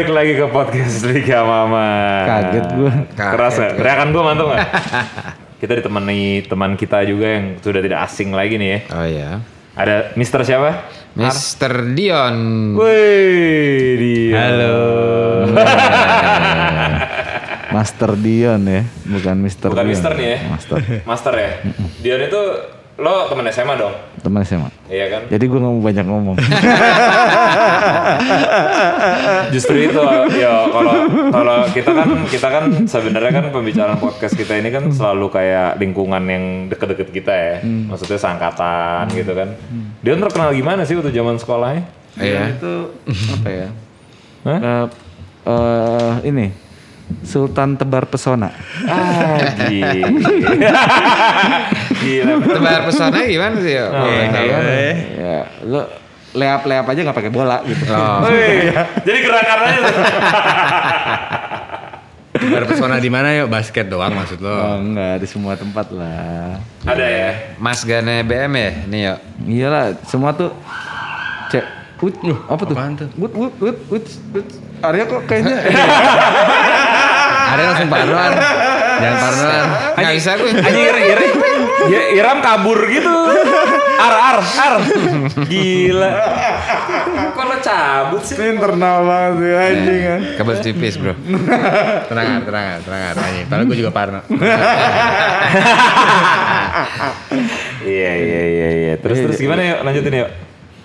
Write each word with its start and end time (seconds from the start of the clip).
Balik 0.00 0.16
lagi 0.16 0.32
ke 0.32 0.48
podcast 0.48 1.04
Liga 1.12 1.44
Mama. 1.44 1.92
Kaget 2.24 2.66
gua. 2.72 2.92
Keras 3.12 3.60
nggak? 3.60 3.72
Teriakan 3.76 4.08
gue 4.16 4.22
mantap 4.24 4.46
nggak? 4.48 4.68
kita 5.60 5.72
ditemani 5.76 6.20
teman 6.48 6.72
kita 6.72 7.04
juga 7.04 7.36
yang 7.36 7.60
sudah 7.60 7.84
tidak 7.84 8.08
asing 8.08 8.32
lagi 8.32 8.56
nih 8.56 8.68
ya. 8.72 8.78
Oh 8.96 9.04
iya. 9.04 9.30
Ada 9.76 10.16
Mister 10.16 10.40
siapa? 10.40 10.88
Mr. 11.20 11.92
Dion. 11.92 12.36
Wih, 12.80 14.00
dia. 14.00 14.40
Halo. 14.40 14.80
Master 17.76 18.16
Dion 18.16 18.62
ya, 18.72 18.82
bukan 19.04 19.36
Mister 19.36 19.68
Bukan 19.68 19.84
Dion. 19.84 19.92
Mister 19.92 20.12
nih 20.16 20.28
ya? 20.32 20.38
Master. 20.48 20.76
Master 21.04 21.34
ya. 21.36 21.50
Dion 22.00 22.20
itu 22.24 22.40
lo 23.00 23.32
teman 23.32 23.48
SMA 23.48 23.74
dong? 23.80 23.94
Teman 24.20 24.44
SMA. 24.44 24.68
Iya 24.92 25.06
kan? 25.08 25.22
Jadi 25.32 25.44
gue 25.48 25.58
nggak 25.58 25.72
mau 25.72 25.80
banyak 25.80 26.06
ngomong. 26.06 26.36
Justru 29.56 29.88
itu 29.88 30.00
ya 30.36 30.68
kalau 30.68 30.92
kalau 31.32 31.58
kita 31.72 31.90
kan 31.96 32.08
kita 32.28 32.48
kan 32.52 32.64
sebenarnya 32.84 33.32
kan 33.32 33.44
pembicaraan 33.48 33.96
podcast 33.96 34.36
kita 34.36 34.60
ini 34.60 34.68
kan 34.68 34.84
selalu 34.92 35.32
kayak 35.32 35.80
lingkungan 35.80 36.20
yang 36.28 36.44
deket-deket 36.68 37.08
kita 37.08 37.32
ya. 37.32 37.56
Maksudnya 37.64 38.20
seangkatan 38.20 39.08
gitu 39.16 39.32
kan. 39.32 39.48
Dion 40.04 40.20
terkenal 40.20 40.52
gimana 40.52 40.84
sih 40.84 41.00
waktu 41.00 41.16
zaman 41.16 41.40
sekolahnya? 41.40 41.88
Iya. 42.20 42.58
itu 42.58 42.72
apa 43.08 43.48
ya? 43.48 43.68
Hah? 44.44 44.58
Eh, 44.60 44.86
eh, 45.48 46.12
ini 46.28 46.46
Sultan 47.20 47.76
Tebar 47.76 48.06
Pesona. 48.06 48.50
Ah, 48.88 49.38
gila. 49.68 50.08
gila. 52.00 52.32
Tebar 52.40 52.80
pesona 52.88 53.18
gimana 53.24 53.54
sih 53.60 53.72
ya? 53.76 53.86
Oh, 53.86 54.02
Boleh 54.02 54.26
tahu. 54.30 54.46
Ya, 54.48 54.60
ya, 55.18 55.38
lo 55.66 55.82
leap-leap 56.30 56.86
aja 56.86 57.00
nggak 57.02 57.18
pakai 57.18 57.32
bola 57.32 57.58
gitu. 57.66 57.84
Oh. 57.90 58.24
Wih, 58.30 58.70
jadi 59.06 59.18
gerakannya 59.20 59.72
tuh. 59.78 59.94
Tebar 62.30 62.64
pesona 62.64 62.96
di 63.02 63.10
mana 63.12 63.34
yuk? 63.36 63.50
Basket 63.50 63.86
doang 63.90 64.14
maksud 64.14 64.38
lo? 64.40 64.48
Oh, 64.48 64.76
enggak 64.80 65.20
di 65.20 65.26
semua 65.28 65.58
tempat 65.58 65.92
lah. 65.92 66.56
Ada 66.86 67.04
ya. 67.04 67.30
Mas 67.58 67.84
Gane 67.84 68.22
BM 68.24 68.52
ya? 68.54 68.70
Nih 68.88 69.00
yuk. 69.10 69.18
Iyalah, 69.44 69.84
semua 70.06 70.32
tuh 70.32 70.54
cek 71.50 71.66
Wut, 72.00 72.16
apa 72.48 72.62
tuh? 72.64 72.72
apaan 72.72 72.96
tuh? 72.96 73.08
Wut, 73.20 73.32
wut, 73.36 73.52
wut, 73.60 73.76
wut, 73.92 74.06
wut. 74.32 74.46
Arya 74.80 75.04
kok 75.04 75.28
kayaknya 75.28 75.60
Ada 77.50 77.62
langsung 77.66 77.88
parnoan. 77.90 78.32
Jangan 79.00 79.18
parnoan. 79.18 79.64
Nggak 79.98 80.12
bisa 80.16 80.30
gue. 80.38 80.50
Anjing 80.66 80.84
Ira, 80.86 81.00
Ira, 81.02 81.22
ya, 81.90 82.00
Iram 82.14 82.38
kabur 82.44 82.78
gitu. 82.86 83.14
Ar, 84.00 84.14
ar, 84.16 84.38
ar. 84.40 84.74
Gila. 85.50 86.10
Kok 87.36 87.44
lo 87.44 87.56
cabut 87.60 88.22
sih? 88.24 88.36
internal 88.40 89.04
banget 89.04 89.32
sih 89.40 89.52
anjing 89.52 90.00
kan. 90.04 90.20
Kabel 90.40 90.56
tipis 90.62 90.94
bro. 90.96 91.14
Tenang, 92.08 92.44
tenang, 92.46 92.80
tenang. 92.84 93.00
Anjing. 93.16 93.46
Padahal 93.48 93.66
gue 93.68 93.76
juga 93.78 93.92
parno. 93.92 94.20
Iya, 97.80 98.12
iya, 98.12 98.40
iya, 98.44 98.68
iya. 98.70 98.94
Terus, 99.00 99.18
terus 99.24 99.38
gimana 99.40 99.60
yuk? 99.64 99.78
Lanjutin 99.82 100.14
yuk. 100.24 100.30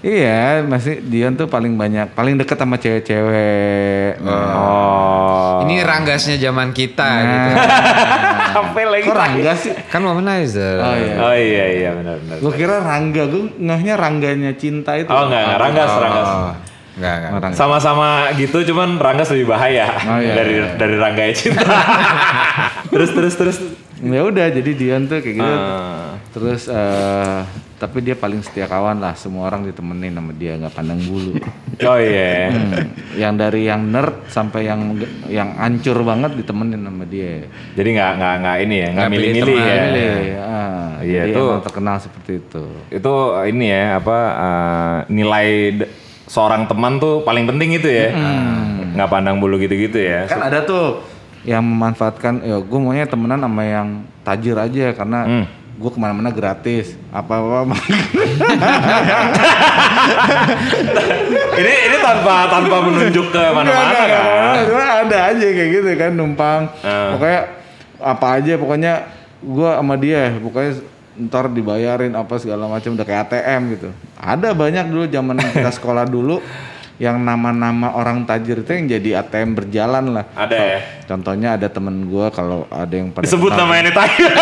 Iya, 0.06 0.62
masih 0.70 1.02
Dion 1.02 1.34
tuh 1.34 1.50
paling 1.50 1.74
banyak, 1.74 2.14
paling 2.14 2.38
deket 2.38 2.62
sama 2.62 2.78
cewek-cewek. 2.78 4.22
Oh. 4.22 5.66
Ini 5.66 5.82
ranggasnya 5.82 6.38
zaman 6.38 6.78
kita 6.78 7.10
gitu. 7.26 7.50
Apa 8.62 8.80
lagi? 8.86 9.10
Kok 9.10 9.18
Rangga 9.18 9.52
sih? 9.58 9.74
Kan 9.90 10.06
womanizer. 10.06 10.78
Oh 10.78 10.94
iya. 10.94 11.14
Oh 11.18 11.34
iya, 11.34 11.66
iya, 11.74 11.90
benar, 11.98 12.22
benar. 12.22 12.38
Gue 12.38 12.54
kira 12.54 12.86
Rangga, 12.86 13.26
gue 13.26 13.50
ngehnya 13.58 13.98
Rangganya 13.98 14.54
cinta 14.54 14.94
itu. 14.94 15.10
Oh 15.10 15.26
enggak, 15.26 15.42
enggak. 15.42 15.58
Ranggas, 15.58 15.92
Ranggas. 15.98 16.30
Oh. 16.30 16.54
Enggak, 17.02 17.14
enggak. 17.18 17.32
Oh, 17.34 17.40
Rangga. 17.42 17.58
Sama-sama 17.58 18.10
gitu, 18.38 18.58
cuman 18.62 19.02
Ranggas 19.02 19.34
lebih 19.34 19.58
bahaya 19.58 19.90
Oh, 19.90 20.22
iya, 20.22 20.34
dari 20.38 20.54
iya. 20.62 20.70
dari 20.78 20.96
Rangga 21.02 21.24
cinta. 21.34 21.66
terus, 22.94 23.10
terus, 23.10 23.34
terus. 23.34 23.58
Ya 24.06 24.22
udah, 24.22 24.54
jadi 24.54 24.70
Dion 24.78 25.10
tuh 25.10 25.18
kayak 25.26 25.34
gitu. 25.34 25.56
Ah. 25.58 26.14
Terus 26.30 26.70
eh 26.70 27.65
tapi 27.76 28.00
dia 28.00 28.16
paling 28.16 28.40
setia 28.40 28.66
kawan 28.66 28.98
lah, 28.98 29.14
semua 29.14 29.52
orang 29.52 29.68
ditemenin 29.68 30.16
sama 30.16 30.32
dia 30.32 30.56
nggak 30.56 30.74
pandang 30.74 31.02
bulu. 31.04 31.36
Oh 31.84 32.00
iya. 32.00 32.56
Hmm, 32.56 32.88
yang 33.20 33.36
dari 33.36 33.68
yang 33.68 33.92
nerd 33.92 34.32
sampai 34.32 34.64
yang 34.64 34.96
yang 35.28 35.60
hancur 35.60 36.08
banget 36.08 36.40
ditemenin 36.40 36.80
sama 36.80 37.04
dia. 37.04 37.52
Jadi 37.76 37.90
nggak 38.00 38.12
nggak 38.16 38.36
nggak 38.40 38.58
ini 38.64 38.76
ya, 38.80 38.88
nggak 38.96 39.10
milih-milih 39.12 39.58
ya. 39.60 39.76
Milih, 39.84 40.16
ah, 40.40 40.88
Iya, 41.04 41.22
tuh. 41.36 41.50
emang 41.52 41.66
terkenal 41.68 41.96
seperti 42.00 42.32
itu. 42.40 42.64
Itu 42.88 43.14
ini 43.44 43.66
ya 43.68 44.00
apa 44.00 44.18
eh, 44.40 44.98
nilai 45.12 45.48
seorang 46.32 46.64
teman 46.66 46.96
tuh 46.96 47.28
paling 47.28 47.44
penting 47.44 47.76
itu 47.76 47.92
ya. 47.92 48.16
Nggak 48.96 49.10
pandang 49.12 49.44
bulu 49.44 49.60
gitu-gitu 49.60 50.00
ya. 50.00 50.32
Kan 50.32 50.48
ada 50.48 50.64
tuh 50.64 51.04
yang 51.44 51.60
memanfaatkan, 51.60 52.40
ya 52.40 52.58
gue 52.58 52.80
maunya 52.80 53.04
temenan 53.04 53.38
sama 53.38 53.62
yang 53.62 53.88
tajir 54.24 54.56
aja 54.56 54.96
karena 54.96 55.20
Hmm. 55.28 55.46
Gue 55.76 55.92
ke 55.92 56.00
mana-mana 56.00 56.32
gratis. 56.32 56.96
Apa-apa 57.12 57.76
ini 61.56 61.74
ini 61.88 61.98
tanpa 62.00 62.48
tanpa 62.48 62.76
menunjuk 62.84 63.28
ke 63.32 63.44
mana-mana 63.52 64.00
kan. 64.08 64.64
cuma 64.68 64.86
ada 65.04 65.18
aja 65.32 65.46
kayak 65.46 65.70
gitu 65.72 65.90
kan 65.96 66.12
numpang. 66.16 66.62
Ah. 66.84 67.16
Pokoknya 67.16 67.40
apa 67.96 68.28
aja 68.40 68.54
pokoknya 68.60 68.94
gua 69.40 69.80
sama 69.80 69.96
dia 69.96 70.36
pokoknya 70.36 70.72
ntar 71.16 71.48
dibayarin 71.48 72.12
apa 72.12 72.36
segala 72.40 72.68
macam 72.68 72.96
udah 72.96 73.06
kayak 73.08 73.22
ATM 73.32 73.62
gitu. 73.80 73.90
Ada 74.20 74.52
banyak 74.52 74.86
dulu 74.92 75.04
zaman 75.08 75.36
kita 75.40 75.72
sekolah 75.72 76.04
dulu 76.08 76.44
yang 76.96 77.20
nama-nama 77.20 77.92
orang 77.92 78.24
tajir 78.24 78.64
itu 78.64 78.72
yang 78.72 78.88
jadi 78.88 79.10
ATM 79.24 79.52
berjalan 79.52 80.16
lah. 80.16 80.26
Ada 80.32 80.56
ya. 80.56 80.80
Contohnya 81.08 81.50
ada 81.60 81.68
temen 81.68 82.08
gua 82.08 82.32
kalau 82.32 82.64
ada 82.72 82.92
yang 82.96 83.12
pada 83.12 83.28
Disebut 83.28 83.52
kenal- 83.52 83.68
namanya 83.68 83.92
tadi. 83.92 84.24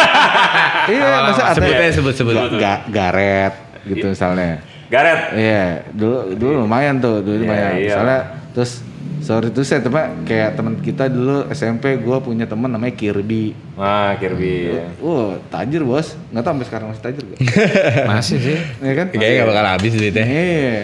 Iya, 0.86 1.08
masa 1.24 1.42
ada 1.46 1.56
Sebut 1.56 1.70
ya? 1.70 1.80
aja, 1.80 1.92
sebut, 1.94 2.14
sebut. 2.14 2.34
Ga- 2.34 2.52
Ga- 2.54 2.84
Garet 2.88 3.54
gitu 3.84 4.06
misalnya. 4.08 4.60
Garet. 4.88 5.20
Iya, 5.34 5.66
dulu 5.90 6.18
dulu 6.34 6.54
lumayan 6.62 6.98
tuh, 6.98 7.20
dulu 7.20 7.36
Iya, 7.36 7.44
lumayan. 7.44 7.72
iya. 7.74 7.88
Misalnya 7.90 8.20
terus 8.52 8.72
sorry 9.20 9.48
itu 9.48 9.62
saya 9.62 9.80
teman 9.80 10.04
kayak 10.22 10.50
teman 10.54 10.74
kita 10.78 11.08
dulu 11.08 11.48
SMP 11.50 11.96
gue 11.96 12.18
punya 12.20 12.44
teman 12.44 12.68
namanya 12.68 12.94
Kirby. 12.94 13.56
Wah, 13.74 14.14
Kirby. 14.16 14.70
ya. 14.70 14.88
Uh, 15.00 15.40
tajir 15.48 15.82
bos. 15.82 16.14
Nggak 16.30 16.42
tahu 16.42 16.52
sampai 16.54 16.68
sekarang 16.68 16.88
masih 16.90 17.04
tajir 17.04 17.24
gak? 17.26 17.40
Masih 18.12 18.38
sih. 18.38 18.58
Iya 18.80 18.94
kan? 18.94 19.08
Kayaknya 19.10 19.36
gak 19.36 19.50
bakal 19.50 19.66
habis 19.70 19.92
duitnya. 19.94 20.26
Iya. 20.26 20.80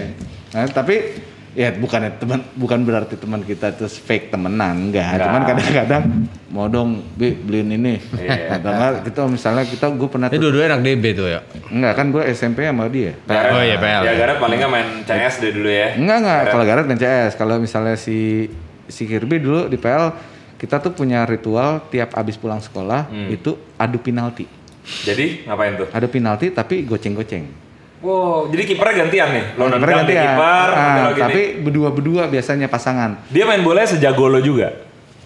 Nah, 0.50 0.66
tapi 0.68 0.96
ya 1.52 1.74
bukan 1.74 2.14
teman 2.16 2.46
bukan 2.54 2.80
berarti 2.82 3.18
teman 3.18 3.42
kita 3.42 3.74
terus 3.74 3.98
fake 3.98 4.30
temenan 4.30 4.90
enggak. 4.90 5.18
Enggak. 5.18 5.26
Cuman 5.26 5.42
kadang-kadang 5.44 6.04
mau 6.50 6.66
dong 6.66 7.02
Bi, 7.14 7.34
beliin 7.34 7.74
ini. 7.74 7.98
Iya. 8.14 8.56
Atau 8.56 8.70
enggak 8.70 8.92
kita 9.04 9.22
misalnya 9.26 9.64
kita 9.66 9.86
gue 9.90 10.08
pernah 10.08 10.28
Ini 10.28 10.36
tuh, 10.36 10.42
dua-duanya 10.46 10.70
anak 10.74 10.82
DB 10.84 11.04
tuh 11.14 11.28
ya. 11.28 11.40
enggak 11.70 11.94
kan 11.94 12.06
gue 12.10 12.24
SMP 12.30 12.64
sama 12.64 12.86
dia. 12.88 13.14
Garet. 13.24 13.52
Oh 13.52 13.62
iya, 13.62 13.78
PL. 13.78 14.02
Ya 14.04 14.14
Garet 14.16 14.38
paling 14.38 14.58
nggak 14.58 14.72
main 14.72 14.88
CS 15.04 15.36
deh 15.40 15.52
dulu 15.52 15.70
ya. 15.70 15.88
Enggak 15.94 16.18
enggak, 16.22 16.42
kalau 16.50 16.64
Gareth 16.64 16.88
main 16.88 17.00
CS. 17.00 17.32
Kalau 17.34 17.56
misalnya 17.58 17.96
si 17.96 18.50
si 18.86 19.04
Kirby 19.06 19.38
dulu 19.38 19.70
di 19.70 19.78
PL 19.78 20.14
kita 20.60 20.78
tuh 20.78 20.92
punya 20.92 21.24
ritual 21.24 21.88
tiap 21.88 22.14
abis 22.14 22.36
pulang 22.36 22.60
sekolah 22.60 23.08
Hmm. 23.08 23.30
itu 23.30 23.56
adu 23.76 23.98
penalti. 23.98 24.44
Jadi 25.02 25.46
ngapain 25.46 25.78
tuh? 25.78 25.88
Adu 25.90 26.08
penalti 26.08 26.50
tapi 26.50 26.82
goceng-goceng. 26.84 27.69
Wow, 28.00 28.48
jadi 28.48 28.64
kipernya 28.66 28.96
gantian 28.98 29.30
nih. 29.30 29.46
Lo 29.54 29.68
Kipernya 29.68 29.96
gantian. 30.00 30.24
kiper, 30.26 30.68
Ah, 30.72 31.08
tapi 31.12 31.42
berdua-berdua 31.60 32.24
biasanya 32.26 32.66
pasangan. 32.66 33.20
dia 33.28 33.44
main 33.44 33.60
bola 33.60 33.84
sejago 33.84 34.26
lo 34.26 34.40
juga. 34.40 34.72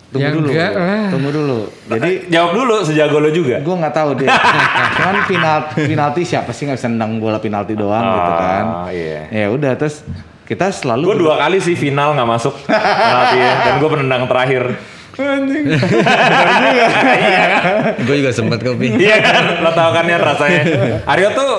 Tunggu 0.10 0.20
Ya 0.20 0.30
dulu. 0.32 0.48
enggak 0.48 0.72
lah. 0.72 1.06
Tunggu 1.10 1.30
dulu. 1.32 1.60
Jadi 1.88 2.12
Jawab 2.28 2.52
dulu 2.54 2.76
sejago 2.82 3.18
lo 3.18 3.30
juga. 3.30 3.58
gue 3.60 3.76
nggak 3.76 3.94
tahu 3.94 4.10
dia. 4.16 4.30
Cuman 4.96 5.16
penalti, 5.24 5.82
penalti 5.86 6.22
siapa 6.24 6.50
sih 6.50 6.66
nggak 6.66 6.78
bisa 6.78 6.86
nendang 6.88 7.18
bola 7.18 7.38
penalti 7.38 7.74
doang 7.74 8.02
gitu 8.04 8.32
kan. 8.36 8.64
Oh, 8.66 8.90
iya. 8.90 9.22
Ya 9.30 9.46
udah 9.50 9.74
terus 9.74 10.06
kita 10.44 10.70
selalu 10.70 11.08
Gue 11.08 11.18
dua 11.20 11.38
kali 11.40 11.58
sih 11.58 11.74
final 11.74 12.14
nggak 12.14 12.30
masuk 12.32 12.54
penalti 13.00 13.38
ya, 13.38 13.54
dan 13.64 13.74
gue 13.76 13.90
penendang 13.92 14.24
terakhir. 14.26 14.64
Anjing. 15.14 15.66
Gue 18.04 18.16
juga 18.20 18.32
sempet 18.32 18.60
kopi. 18.60 18.98
Iya 18.98 19.18
kan, 19.20 19.44
lo 19.62 19.72
tau 19.72 19.92
kan 19.92 20.04
ya 20.04 20.18
rasanya. 20.18 20.62
Aryo 21.12 21.30
tuh 21.32 21.50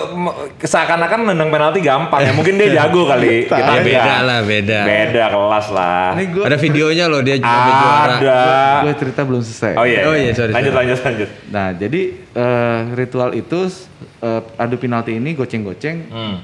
seakan-akan 0.59 1.31
nendang 1.31 1.49
penalti 1.49 1.79
gampang 1.79 2.21
ya, 2.21 2.33
mungkin 2.33 2.56
dia 2.56 2.75
jago 2.75 3.06
kali. 3.06 3.45
Kita 3.47 3.55
Ya, 3.55 3.79
beda 3.79 4.01
enggak. 4.01 4.21
lah, 4.23 4.39
beda. 4.43 4.79
Beda 4.83 5.25
kelas 5.31 5.67
lah. 5.71 6.06
Gue 6.19 6.45
Ada 6.45 6.56
videonya 6.56 7.05
loh 7.06 7.21
dia 7.21 7.37
juga 7.37 7.47
juara. 7.71 8.17
Ada. 8.17 8.41
gue 8.83 8.95
cerita 8.97 9.21
belum 9.23 9.41
selesai. 9.41 9.73
Oh 9.75 9.87
iya. 9.87 10.01
Oh 10.05 10.15
iya, 10.15 10.31
sorry, 10.33 10.51
Lanjut, 10.51 10.73
sorry. 10.73 10.79
lanjut, 10.83 10.99
lanjut. 11.01 11.29
Nah, 11.49 11.69
jadi 11.73 12.01
eh, 12.35 12.79
ritual 12.95 13.31
itu 13.33 13.59
eh, 14.21 14.41
adu 14.56 14.77
penalti 14.77 15.15
ini 15.15 15.31
goceng-goceng 15.33 15.97
Hmm. 16.06 16.37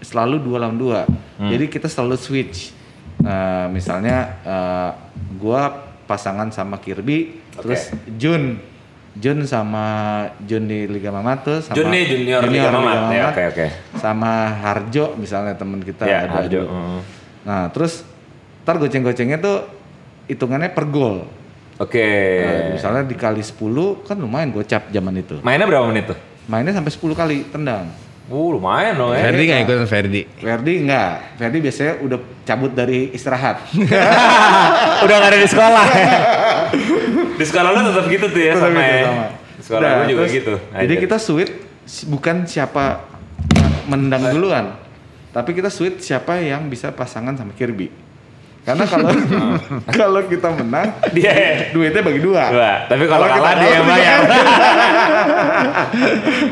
selalu 0.00 0.40
dua 0.40 0.56
lawan 0.58 0.74
dua. 0.74 1.00
Jadi 1.38 1.68
kita 1.68 1.86
selalu 1.86 2.16
switch. 2.16 2.72
Nah, 3.18 3.68
misalnya 3.68 4.16
eh, 4.42 4.90
gua 5.36 5.86
pasangan 6.06 6.48
sama 6.54 6.78
Kirby, 6.78 7.42
terus 7.58 7.90
Jun, 8.16 8.62
Jun 9.18 9.42
sama 9.44 9.84
Jun 10.46 10.70
di 10.70 10.86
Liga 10.86 11.10
Mamat 11.10 11.38
tuh 11.42 11.58
sama 11.60 11.76
Jun 11.76 11.90
nih 11.90 12.04
junior, 12.06 12.40
Liga 12.46 12.70
Mamat. 12.70 12.96
Ya, 13.10 13.24
oke, 13.34 13.42
oke. 13.52 13.66
Sama 13.98 14.54
Harjo 14.62 15.18
misalnya 15.18 15.58
teman 15.58 15.82
kita 15.82 16.06
Ya, 16.06 16.24
ada 16.24 16.40
Harjo. 16.40 16.62
Hmm. 16.68 17.00
Nah, 17.42 17.68
terus 17.74 18.06
ntar 18.62 18.78
goceng-gocengnya 18.78 19.38
tuh 19.42 19.66
hitungannya 20.30 20.70
per 20.70 20.86
gol. 20.90 21.26
Oke. 21.76 22.06
Nah, 22.40 22.72
misalnya 22.78 23.02
dikali 23.04 23.44
10 23.44 24.06
kan 24.08 24.16
lumayan 24.16 24.48
gocap 24.54 24.88
zaman 24.88 25.14
itu. 25.20 25.42
Mainnya 25.44 25.68
berapa 25.68 25.84
menit 25.88 26.12
tuh? 26.12 26.18
Mainnya 26.48 26.72
sampai 26.72 26.92
10 26.92 27.12
kali 27.12 27.36
tendang. 27.52 28.05
Uh, 28.26 28.58
lumayan 28.58 28.98
dong 28.98 29.14
ya. 29.14 29.22
Ferdi 29.30 29.42
nggak 29.46 29.60
ikutan 29.62 29.86
Ferdi. 29.86 30.22
Ferdi 30.42 30.72
enggak. 30.82 31.10
Ferdi 31.38 31.58
biasanya 31.62 31.92
udah 32.02 32.18
cabut 32.42 32.72
dari 32.74 33.14
istirahat. 33.14 33.62
Udah 35.06 35.14
gak 35.22 35.30
ada 35.30 35.38
di 35.38 35.46
sekolah. 35.46 35.86
di 37.36 37.44
sekolah 37.44 37.68
lu 37.70 37.80
tetap 37.92 38.04
gitu 38.08 38.26
tuh 38.32 38.42
ya 38.42 38.52
Tetap 38.56 38.70
sama 38.72 38.80
gitu, 38.80 38.90
ya. 38.90 39.04
sama. 39.06 39.26
Di 39.30 39.62
sekolah 39.62 39.78
Udah, 39.78 39.92
gue 39.94 40.06
juga 40.10 40.20
terus 40.26 40.34
gitu. 40.34 40.54
Jadi 40.74 40.94
kita 40.98 41.16
sweet 41.22 41.50
bukan 42.10 42.36
siapa 42.50 42.84
yang 43.54 43.72
mendang 43.86 44.22
duluan, 44.34 44.74
tapi 45.30 45.54
kita 45.54 45.70
sweet 45.70 46.02
siapa 46.02 46.42
yang 46.42 46.66
bisa 46.66 46.90
pasangan 46.90 47.38
sama 47.38 47.54
Kirby. 47.54 47.92
Karena 48.66 48.82
kalau 48.90 49.14
kalau 50.02 50.20
kita 50.26 50.50
menang, 50.50 50.90
Dia 51.14 51.70
duitnya 51.70 52.02
bagi 52.02 52.18
dua. 52.18 52.50
Dua. 52.50 52.72
Tapi 52.90 53.04
kalau 53.06 53.26
kita 53.30 53.38
kalah 53.38 53.54
dia 53.54 53.68
yang 53.70 53.84
kalah, 53.86 53.94
bayar. 53.94 54.18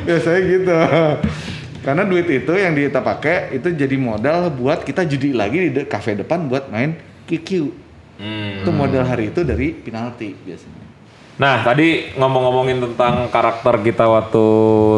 Biasanya 0.06 0.40
gitu. 0.46 0.78
Karena 1.84 2.08
duit 2.08 2.24
itu 2.32 2.52
yang 2.56 2.72
kita 2.72 3.04
pakai 3.04 3.52
itu 3.60 3.68
jadi 3.68 3.92
modal 4.00 4.48
buat 4.48 4.80
kita 4.88 5.04
judi 5.04 5.36
lagi 5.36 5.68
di 5.68 5.70
de- 5.70 5.86
depan 6.24 6.48
buat 6.48 6.72
main 6.72 6.96
QQ. 7.28 7.48
Hmm. 8.16 8.64
Itu 8.64 8.70
modal 8.72 9.04
hari 9.04 9.28
itu 9.28 9.44
dari 9.44 9.76
penalti 9.76 10.32
biasanya. 10.32 10.84
Nah, 11.34 11.66
tadi 11.66 12.14
ngomong-ngomongin 12.14 12.78
tentang 12.78 13.26
karakter 13.26 13.82
kita 13.82 14.06
waktu 14.06 14.46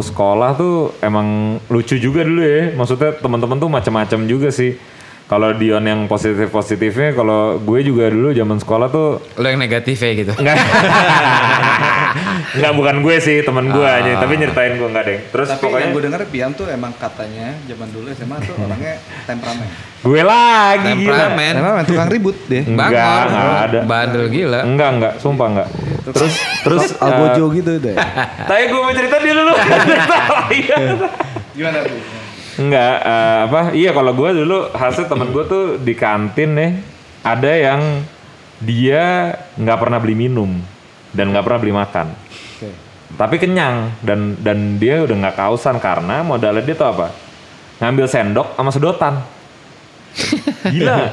sekolah 0.05 0.53
tuh 0.55 0.93
emang 1.01 1.59
lucu 1.73 1.97
juga 1.97 2.23
dulu 2.23 2.45
ya. 2.45 2.77
Maksudnya 2.77 3.17
teman-teman 3.19 3.57
tuh 3.57 3.73
macam-macam 3.73 4.21
juga 4.29 4.53
sih. 4.53 4.77
Kalau 5.27 5.51
Dion 5.59 5.83
yang 5.83 6.07
positif-positifnya, 6.07 7.11
kalau 7.11 7.59
gue 7.59 7.83
juga 7.83 8.07
dulu 8.15 8.31
zaman 8.31 8.63
sekolah 8.63 8.87
tuh 8.95 9.19
Lo 9.43 9.47
yang 9.51 9.59
negatif 9.59 9.99
ya 9.99 10.15
gitu. 10.15 10.31
Enggak. 10.39 10.55
Enggak 12.55 12.73
bukan 12.79 12.97
gue 13.03 13.17
sih, 13.19 13.43
teman 13.43 13.67
gue 13.75 13.83
aja, 13.83 14.23
tapi 14.23 14.39
nyeritain 14.39 14.79
gue 14.79 14.87
enggak 14.87 15.05
deh. 15.11 15.19
Terus 15.35 15.49
Tapi 15.51 15.63
pokoknya 15.67 15.83
yang 15.83 15.91
gue 15.99 16.03
denger 16.07 16.23
Pian 16.31 16.51
tuh 16.55 16.71
emang 16.71 16.95
katanya 16.95 17.59
zaman 17.67 17.89
dulu 17.91 18.07
SMA 18.15 18.39
tuh 18.39 18.55
orangnya 18.55 18.95
temperamen. 19.27 19.69
gue 20.07 20.23
lagi 20.23 20.91
gila. 20.95 20.95
Temperamen. 20.95 21.53
Temperamen 21.59 21.85
tukang 21.91 22.09
ribut 22.15 22.37
deh. 22.47 22.63
Enggak, 22.63 22.87
enggak 23.27 23.59
ada. 23.67 23.81
Bandel 23.83 24.25
gila. 24.31 24.61
Enggak, 24.63 24.91
enggak, 24.95 25.13
sumpah 25.19 25.47
enggak. 25.51 25.69
Terus 26.07 26.35
terus 26.63 26.85
Algojo 27.03 27.51
gitu 27.51 27.83
deh. 27.83 27.99
Tapi 28.47 28.63
gue 28.71 28.79
mau 28.79 28.95
cerita 28.95 29.19
dia 29.19 29.35
dulu. 29.35 29.55
Iya. 30.55 30.77
Gimana 31.51 31.83
tuh? 31.83 32.16
Enggak, 32.57 32.95
eh, 33.05 33.39
apa? 33.49 33.61
Iya 33.77 33.91
kalau 33.93 34.13
gue 34.17 34.31
dulu 34.33 34.59
hasil 34.73 35.05
temen 35.07 35.29
gue 35.29 35.45
tuh 35.45 35.65
di 35.77 35.93
kantin 35.93 36.57
nih 36.57 36.73
ada 37.21 37.53
yang 37.53 37.81
dia 38.57 39.37
nggak 39.61 39.79
pernah 39.79 39.99
beli 40.01 40.17
minum 40.17 40.57
dan 41.13 41.33
nggak 41.33 41.45
pernah 41.45 41.61
beli 41.61 41.75
makan. 41.77 42.07
Tapi 43.07 43.37
kenyang 43.39 43.93
dan 44.03 44.35
dan 44.41 44.81
dia 44.81 45.05
udah 45.05 45.15
nggak 45.15 45.37
kausan 45.37 45.77
karena 45.79 46.25
modalnya 46.25 46.65
dia 46.65 46.75
tuh 46.75 46.89
apa? 46.91 47.13
Ngambil 47.79 48.07
sendok 48.09 48.49
sama 48.57 48.71
sedotan. 48.73 49.15
Gila. 50.73 51.13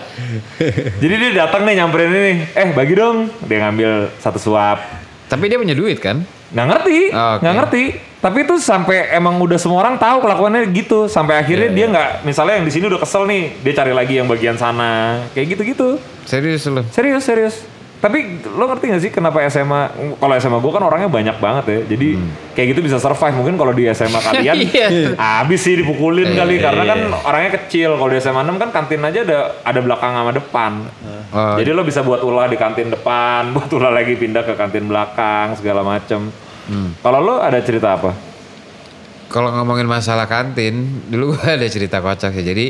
Jadi 1.03 1.13
dia 1.19 1.31
datang 1.43 1.67
nih 1.67 1.83
nyamperin 1.83 2.07
ini, 2.07 2.33
eh 2.55 2.71
bagi 2.71 2.95
dong. 2.95 3.27
Dia 3.43 3.67
ngambil 3.67 4.15
satu 4.17 4.39
suap. 4.39 4.79
Tapi 5.27 5.51
dia 5.51 5.59
punya 5.59 5.75
duit 5.75 5.99
kan? 5.99 6.23
Nggak 6.55 6.67
ngerti, 6.71 6.99
Oh, 7.11 7.35
nggak 7.43 7.53
ngerti. 7.59 7.83
Tapi 8.23 8.47
itu 8.47 8.55
sampai 8.55 9.11
emang 9.11 9.35
udah 9.35 9.59
semua 9.59 9.83
orang 9.83 9.99
tahu 9.99 10.23
kelakuannya 10.23 10.71
gitu. 10.71 11.11
Sampai 11.11 11.35
akhirnya 11.35 11.67
Iya, 11.67 11.75
dia 11.75 11.85
nggak, 11.91 12.09
misalnya 12.23 12.55
yang 12.55 12.63
di 12.63 12.71
sini 12.71 12.87
udah 12.87 13.03
kesel 13.03 13.27
nih, 13.27 13.59
dia 13.59 13.73
cari 13.75 13.91
lagi 13.91 14.15
yang 14.15 14.31
bagian 14.31 14.55
sana, 14.55 15.19
kayak 15.35 15.51
gitu-gitu. 15.51 15.99
Serius 16.23 16.63
lo? 16.71 16.87
Serius, 16.87 17.27
serius. 17.27 17.55
Tapi 17.99 18.19
lo 18.51 18.67
ngerti 18.67 18.91
gak 18.91 18.99
sih 18.99 19.11
kenapa 19.11 19.39
SMA? 19.47 19.95
Kalau 20.19 20.33
SMA 20.35 20.59
gue 20.59 20.71
kan 20.71 20.83
orangnya 20.83 21.07
banyak 21.07 21.39
banget 21.39 21.65
ya. 21.67 21.79
Jadi 21.95 22.19
kayak 22.51 22.67
gitu 22.75 22.79
bisa 22.83 22.99
survive. 22.99 23.31
Mungkin 23.31 23.55
kalau 23.55 23.71
di 23.71 23.87
SMA 23.91 24.19
kalian 24.27 24.59
Iya. 24.59 24.87
habis 25.15 25.63
sih 25.63 25.79
dipukulin 25.79 26.35
kali 26.35 26.59
Iya, 26.59 26.67
karena 26.67 26.83
iya. 26.83 26.91
kan 26.91 26.99
orangnya 27.23 27.51
kecil. 27.59 27.95
Kalau 27.95 28.11
di 28.11 28.19
SMA 28.19 28.43
6 28.43 28.59
kan 28.59 28.69
kantin 28.75 28.99
aja 28.99 29.23
ada 29.23 29.39
ada 29.63 29.79
belakang 29.79 30.11
sama 30.11 30.31
depan. 30.31 30.71
Oh, 31.31 31.55
Jadi 31.55 31.69
lo 31.71 31.87
bisa 31.87 32.03
buat 32.03 32.19
ulah 32.19 32.51
di 32.51 32.59
kantin 32.59 32.91
depan, 32.91 33.47
buat 33.55 33.71
ulah 33.71 33.95
lagi 33.95 34.19
pindah 34.19 34.43
ke 34.43 34.55
kantin 34.55 34.83
belakang 34.83 35.55
segala 35.55 35.79
macem. 35.79 36.27
Kalau 36.97 37.19
lo 37.19 37.35
ada 37.37 37.59
cerita 37.59 37.93
apa? 37.93 38.11
Kalau 39.27 39.49
ngomongin 39.51 39.83
masalah 39.83 40.23
kantin, 40.23 41.03
dulu 41.07 41.33
gue 41.33 41.47
ada 41.57 41.67
cerita 41.67 41.99
kocak 41.99 42.31
sih. 42.31 42.43
Jadi 42.43 42.65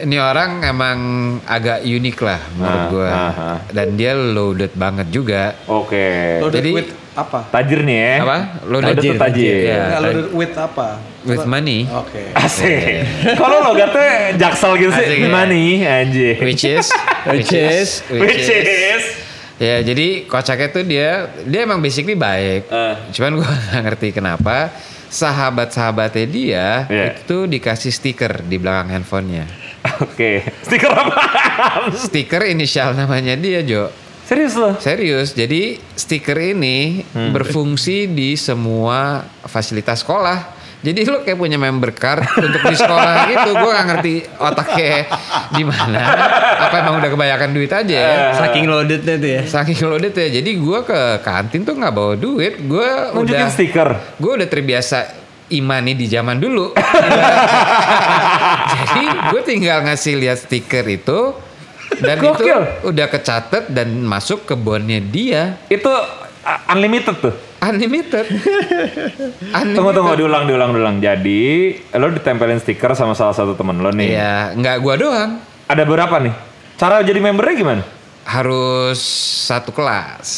ini 0.00 0.16
orang 0.16 0.60
emang 0.62 0.98
agak 1.44 1.82
unik 1.82 2.16
lah 2.20 2.40
menurut 2.54 2.80
Ah, 2.80 2.88
gue. 2.88 3.08
ah, 3.08 3.32
ah. 3.32 3.56
Dan 3.68 3.88
dia 3.94 4.12
loaded 4.12 4.72
banget 4.72 5.08
juga. 5.08 5.56
Oke. 5.66 6.38
Loaded 6.38 6.56
Jadi- 6.58 6.74
with 6.74 6.90
apa? 7.10 7.38
Tajir 7.50 7.80
nih 7.82 7.96
ya. 7.96 8.14
Apa? 8.22 8.38
Loaded 8.64 8.96
Loaded 8.96 9.02
tuh 9.02 9.14
tajir. 9.18 9.54
Iya. 9.60 9.76
Nggak, 9.82 10.00
loaded 10.00 10.28
with 10.32 10.54
apa? 10.56 10.88
With 11.20 11.44
money. 11.44 11.84
Oke. 11.84 12.32
Asik. 12.32 13.04
Kalau 13.40 13.60
logatnya 13.60 14.40
jaksel 14.40 14.72
gitu 14.78 14.88
sih, 14.90 15.04
Asik, 15.04 15.16
ya. 15.20 15.24
gimana 15.28 15.52
nih 15.52 15.76
anjir? 15.84 16.34
Which 16.40 16.64
is, 16.64 16.88
which 17.28 17.52
is, 17.52 18.00
Which 18.08 18.48
is? 18.48 19.04
Ya 19.60 19.76
jadi 19.78 20.24
kocaknya 20.24 20.68
tuh 20.70 20.82
dia 20.82 21.10
dia 21.44 21.60
emang 21.62 21.78
basically 21.78 22.16
baik. 22.16 22.64
Eh. 22.66 22.94
Cuman 23.12 23.36
gua 23.36 23.50
nggak 23.68 23.82
ngerti 23.84 24.08
kenapa 24.10 24.72
sahabat-sahabatnya 25.06 26.26
dia 26.26 26.66
Iya. 26.86 27.06
itu 27.14 27.44
dikasih 27.44 27.92
stiker 27.92 28.40
di 28.40 28.56
belakang 28.56 28.88
handphonenya. 28.90 29.44
Oke. 30.00 30.48
Stiker 30.62 30.88
apa? 30.90 31.16
Stiker 31.92 32.42
inisial 32.46 32.94
namanya 32.94 33.36
dia 33.36 33.60
Jo. 33.60 33.92
Serius 34.24 34.54
lo? 34.54 34.78
Serius. 34.78 35.34
Jadi 35.34 35.76
stiker 35.92 36.38
ini 36.38 37.02
Hmm. 37.04 37.28
berfungsi 37.30 38.06
di 38.06 38.32
semua 38.34 39.20
fasilitas 39.44 40.00
sekolah. 40.00 40.59
Jadi 40.80 41.04
lu 41.04 41.20
kayak 41.20 41.36
punya 41.36 41.54
member 41.54 41.92
card 41.92 42.24
untuk 42.40 42.60
di 42.62 42.72
sekolah 42.72 43.14
gitu. 43.30 43.50
Gue 43.52 43.68
gak 43.68 43.86
ngerti 43.86 44.12
otaknya 44.34 45.06
di 45.52 45.62
mana. 45.62 45.98
Apa 46.64 46.74
emang 46.80 46.94
udah 46.98 47.08
kebanyakan 47.08 47.48
duit 47.52 47.68
aja 47.68 47.92
ya? 47.92 48.32
Saking 48.32 48.64
loadednya 48.64 49.14
tuh 49.16 49.28
ya. 49.28 49.40
Saking 49.44 49.78
loaded 49.84 50.12
ya. 50.12 50.28
Jadi 50.40 50.50
gue 50.56 50.78
ke 50.80 51.00
kantin 51.20 51.60
tuh 51.62 51.76
nggak 51.76 51.92
bawa 51.92 52.12
duit. 52.16 52.56
Gue 52.64 52.88
Nunjukin 53.12 53.36
udah 53.36 53.48
stiker. 53.48 53.88
gue 54.16 54.30
udah 54.40 54.46
terbiasa 54.46 54.96
imani 55.50 55.92
di 55.92 56.06
zaman 56.06 56.36
dulu. 56.36 56.72
Jadi 58.72 59.02
gue 59.30 59.40
tinggal 59.42 59.84
ngasih 59.84 60.14
lihat 60.16 60.38
stiker 60.40 60.84
itu 60.86 61.34
dan 62.00 62.16
itu 62.16 62.30
Gokil. 62.30 62.60
udah 62.86 63.06
kecatet 63.10 63.66
dan 63.68 63.88
masuk 64.00 64.46
ke 64.46 64.54
bonnya 64.54 65.02
dia 65.02 65.58
Itu 65.66 65.90
uh, 65.90 66.70
unlimited 66.70 67.18
tuh. 67.18 67.34
Unlimited. 67.60 68.26
unlimited. 69.56 69.76
Tunggu 69.76 69.92
tunggu 69.92 70.12
diulang 70.16 70.44
diulang 70.48 70.70
diulang. 70.72 70.96
Jadi 70.98 71.76
lo 71.96 72.10
ditempelin 72.12 72.60
stiker 72.60 72.92
sama 72.96 73.12
salah 73.14 73.36
satu 73.36 73.56
temen 73.56 73.78
lo 73.80 73.92
nih. 73.92 74.16
Iya, 74.16 74.36
nggak 74.56 74.76
gua 74.80 74.94
doang. 74.96 75.30
Ada 75.70 75.82
berapa 75.86 76.16
nih? 76.18 76.34
Cara 76.80 77.04
jadi 77.04 77.20
membernya 77.20 77.54
gimana? 77.54 77.82
Harus 78.24 79.00
satu 79.48 79.70
kelas. 79.70 80.28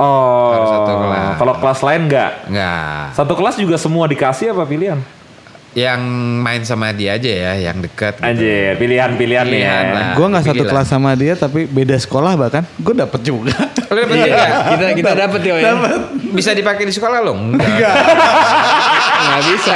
Oh. 0.00 0.50
Harus 0.52 0.68
satu 0.72 0.92
kelas. 0.98 1.34
Kalau 1.38 1.54
kelas 1.60 1.80
lain 1.86 2.02
nggak? 2.10 2.32
Nggak. 2.50 3.02
Satu 3.14 3.32
kelas 3.38 3.54
juga 3.60 3.76
semua 3.78 4.04
dikasih 4.10 4.52
apa 4.52 4.66
pilihan? 4.66 4.98
Yang 5.70 6.00
main 6.36 6.62
sama 6.62 6.90
dia 6.90 7.14
aja 7.14 7.30
ya, 7.30 7.52
yang 7.62 7.78
dekat. 7.78 8.18
gitu. 8.18 8.26
Anjir, 8.26 8.74
pilihan-pilihan 8.74 9.46
nih 9.46 9.60
ya. 9.60 9.70
Pilihan 9.70 9.86
lah. 9.88 10.08
Gue 10.12 10.26
nggak 10.26 10.44
satu 10.44 10.62
kelas 10.64 10.86
sama 10.88 11.14
dia 11.14 11.34
tapi 11.34 11.62
beda 11.62 11.94
sekolah 11.94 12.34
bahkan. 12.34 12.66
Gue 12.76 12.90
dapet 12.92 13.20
juga. 13.22 13.54
Lo 13.86 13.94
dapet 13.96 14.16
juga? 14.20 14.44
Kita 14.66 14.86
kita 14.92 15.12
dapet 15.16 15.40
ya. 15.40 15.54
Bisa 16.30 16.50
dipakai 16.52 16.84
di 16.84 16.90
sekolah 16.90 17.22
lo? 17.22 17.34
Enggak. 17.34 17.94
Nggak 19.20 19.42
bisa. 19.50 19.74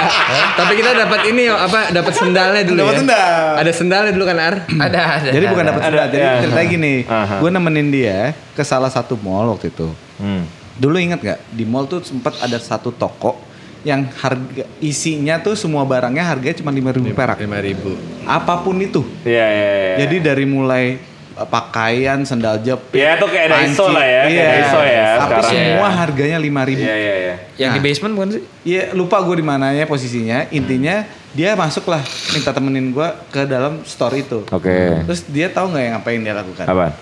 Tapi 0.55 0.73
kita 0.75 0.91
dapat 0.97 1.21
ini 1.27 1.43
yo, 1.47 1.55
apa 1.55 1.91
dapat 1.91 2.11
sendalnya 2.13 2.63
dulu 2.65 2.79
Dapat 2.81 2.91
ya. 2.91 2.99
sendal. 2.99 3.39
Ada 3.55 3.73
sendalnya 3.73 4.13
dulu 4.13 4.25
kan 4.25 4.37
Ar. 4.37 4.55
ada, 4.87 5.01
ada. 5.19 5.29
Jadi 5.31 5.45
bukan 5.47 5.65
dapet 5.65 5.81
Ada, 5.81 5.87
sendal. 5.89 6.07
Jadi 6.11 6.19
ya. 6.21 6.35
ceritanya 6.43 6.69
gini. 6.69 6.95
Aha. 7.07 7.35
Gue 7.39 7.51
nemenin 7.51 7.89
dia 7.89 8.19
ke 8.51 8.63
salah 8.63 8.91
satu 8.91 9.15
mall 9.15 9.55
waktu 9.55 9.71
itu. 9.71 9.87
Hmm. 10.19 10.43
Dulu 10.75 10.99
ingat 10.99 11.23
nggak 11.23 11.39
di 11.55 11.63
mall 11.63 11.87
tuh 11.87 12.03
sempat 12.03 12.35
ada 12.39 12.59
satu 12.59 12.91
toko 12.91 13.39
yang 13.85 14.09
harga 14.11 14.65
isinya 14.81 15.37
tuh 15.39 15.53
semua 15.55 15.85
barangnya 15.85 16.25
harganya 16.25 16.57
cuma 16.57 16.73
lima 16.73 16.89
ribu 16.89 17.13
perak. 17.13 17.37
Lima 17.39 17.61
ribu. 17.61 17.93
Apa 18.25 18.59
pun 18.59 18.81
itu. 18.81 19.05
Iya, 19.23 19.47
iya, 19.47 19.69
iya. 19.71 19.95
Jadi 20.01 20.17
dari 20.19 20.45
mulai 20.45 20.97
uh, 21.37 21.45
pakaian, 21.45 22.25
sendal 22.25 22.59
jepit, 22.59 22.97
Ya, 22.97 23.15
itu 23.15 23.27
kayak 23.29 23.49
Daiso 23.51 23.87
lah 23.87 24.01
ya, 24.01 24.21
kayak 24.25 24.33
Iya. 24.33 24.47
Daiso 24.49 24.81
ya 24.81 25.05
Tapi 25.05 25.21
sekarang 25.21 25.51
semua 25.53 25.85
ya. 25.85 25.91
harganya 25.95 26.39
lima 26.41 26.63
ribu. 26.65 26.81
Iya, 26.81 26.97
iya, 26.97 27.15
iya. 27.15 27.35
Yang 27.55 27.71
di 27.71 27.79
Nah. 27.79 27.85
basement 27.85 28.13
bukan 28.17 28.29
sih? 28.31 28.43
Iya 28.65 28.83
lupa 28.93 29.17
gue 29.21 29.37
di 29.37 29.45
mananya 29.45 29.85
posisinya. 29.85 30.49
Intinya 30.49 31.05
dia 31.31 31.53
masuk 31.53 31.85
lah 31.85 32.01
minta 32.33 32.51
temenin 32.51 32.89
gue 32.89 33.09
ke 33.29 33.45
dalam 33.45 33.85
store 33.85 34.17
itu. 34.17 34.49
Oke. 34.49 35.05
Terus 35.05 35.21
dia 35.29 35.53
tahu 35.53 35.71
nggak 35.71 35.83
yang 35.83 35.95
ngapain 35.95 36.21
dia 36.21 36.33
lakukan? 36.33 36.65
Apaan? 36.65 36.93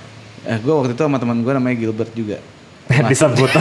Eh, 0.43 0.59
gue 0.59 0.75
waktu 0.75 0.93
itu 0.93 1.03
sama 1.05 1.23
teman 1.23 1.39
gue 1.39 1.53
namanya 1.53 1.77
Gilbert 1.79 2.11
juga. 2.11 2.43
Disebut. 2.89 3.51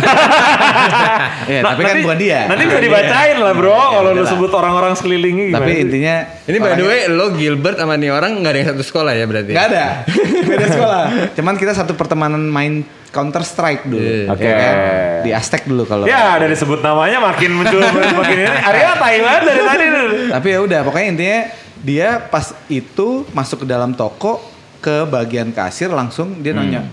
Ya, 1.44 1.62
Nah, 1.62 1.74
tapi 1.74 1.82
kan 1.84 1.94
nanti- 1.94 2.04
bukan 2.04 2.20
dia. 2.20 2.40
Nanti 2.46 2.64
bisa 2.64 2.80
dibacain 2.80 3.36
lah 3.36 3.54
bro, 3.54 3.74
kalau 3.92 4.10
lu 4.12 4.24
sebut 4.24 4.52
orang-orang 4.52 4.94
sekelilingnya 4.94 5.46
gimana? 5.50 5.58
Tapi 5.60 5.72
intinya 5.80 6.16
Ini 6.44 6.58
by 6.58 6.72
the 6.74 6.86
way, 6.86 7.00
lo 7.08 7.26
Gilbert 7.34 7.76
sama 7.76 7.98
nih 7.98 8.10
orang 8.10 8.40
nggak 8.40 8.52
ada 8.52 8.60
yang 8.60 8.70
satu 8.72 8.84
sekolah 8.84 9.12
ya 9.12 9.26
berarti? 9.26 9.52
Gak 9.52 9.66
ada. 9.68 9.86
Beda 10.50 10.66
sekolah. 10.68 11.04
Cuman 11.34 11.54
kita 11.56 11.74
satu 11.74 11.94
pertemanan 11.94 12.42
main 12.42 12.82
Counter 13.10 13.42
Strike 13.42 13.84
dulu. 13.84 14.00
Iya. 14.02 14.26
Oke. 14.30 14.42
Ya 14.42 14.54
kan? 14.56 14.76
Di 15.22 15.32
Aztec 15.34 15.62
dulu 15.66 15.84
kalau. 15.84 16.06
Ya, 16.06 16.38
dari 16.38 16.56
sebut 16.56 16.80
namanya 16.80 17.20
makin 17.20 17.52
muncul 17.52 17.82
makin 17.84 18.38
ini. 18.40 18.48
Arya 18.48 18.90
banget 18.96 19.42
dari 19.44 19.62
tadi 19.62 19.86
tuh. 19.88 20.06
Tapi 20.32 20.48
ya 20.48 20.60
udah, 20.62 20.80
pokoknya 20.82 21.08
intinya 21.10 21.40
dia 21.78 22.10
pas 22.22 22.54
itu 22.68 23.26
masuk 23.32 23.64
ke 23.64 23.68
dalam 23.68 23.92
toko 23.92 24.40
ke 24.78 25.04
bagian 25.06 25.50
kasir 25.52 25.90
langsung 25.90 26.40
dia 26.40 26.54
nanya, 26.54 26.86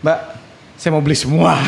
Mbak, 0.00 0.18
saya 0.74 0.90
mau 0.90 1.00
beli 1.00 1.14
semua. 1.14 1.58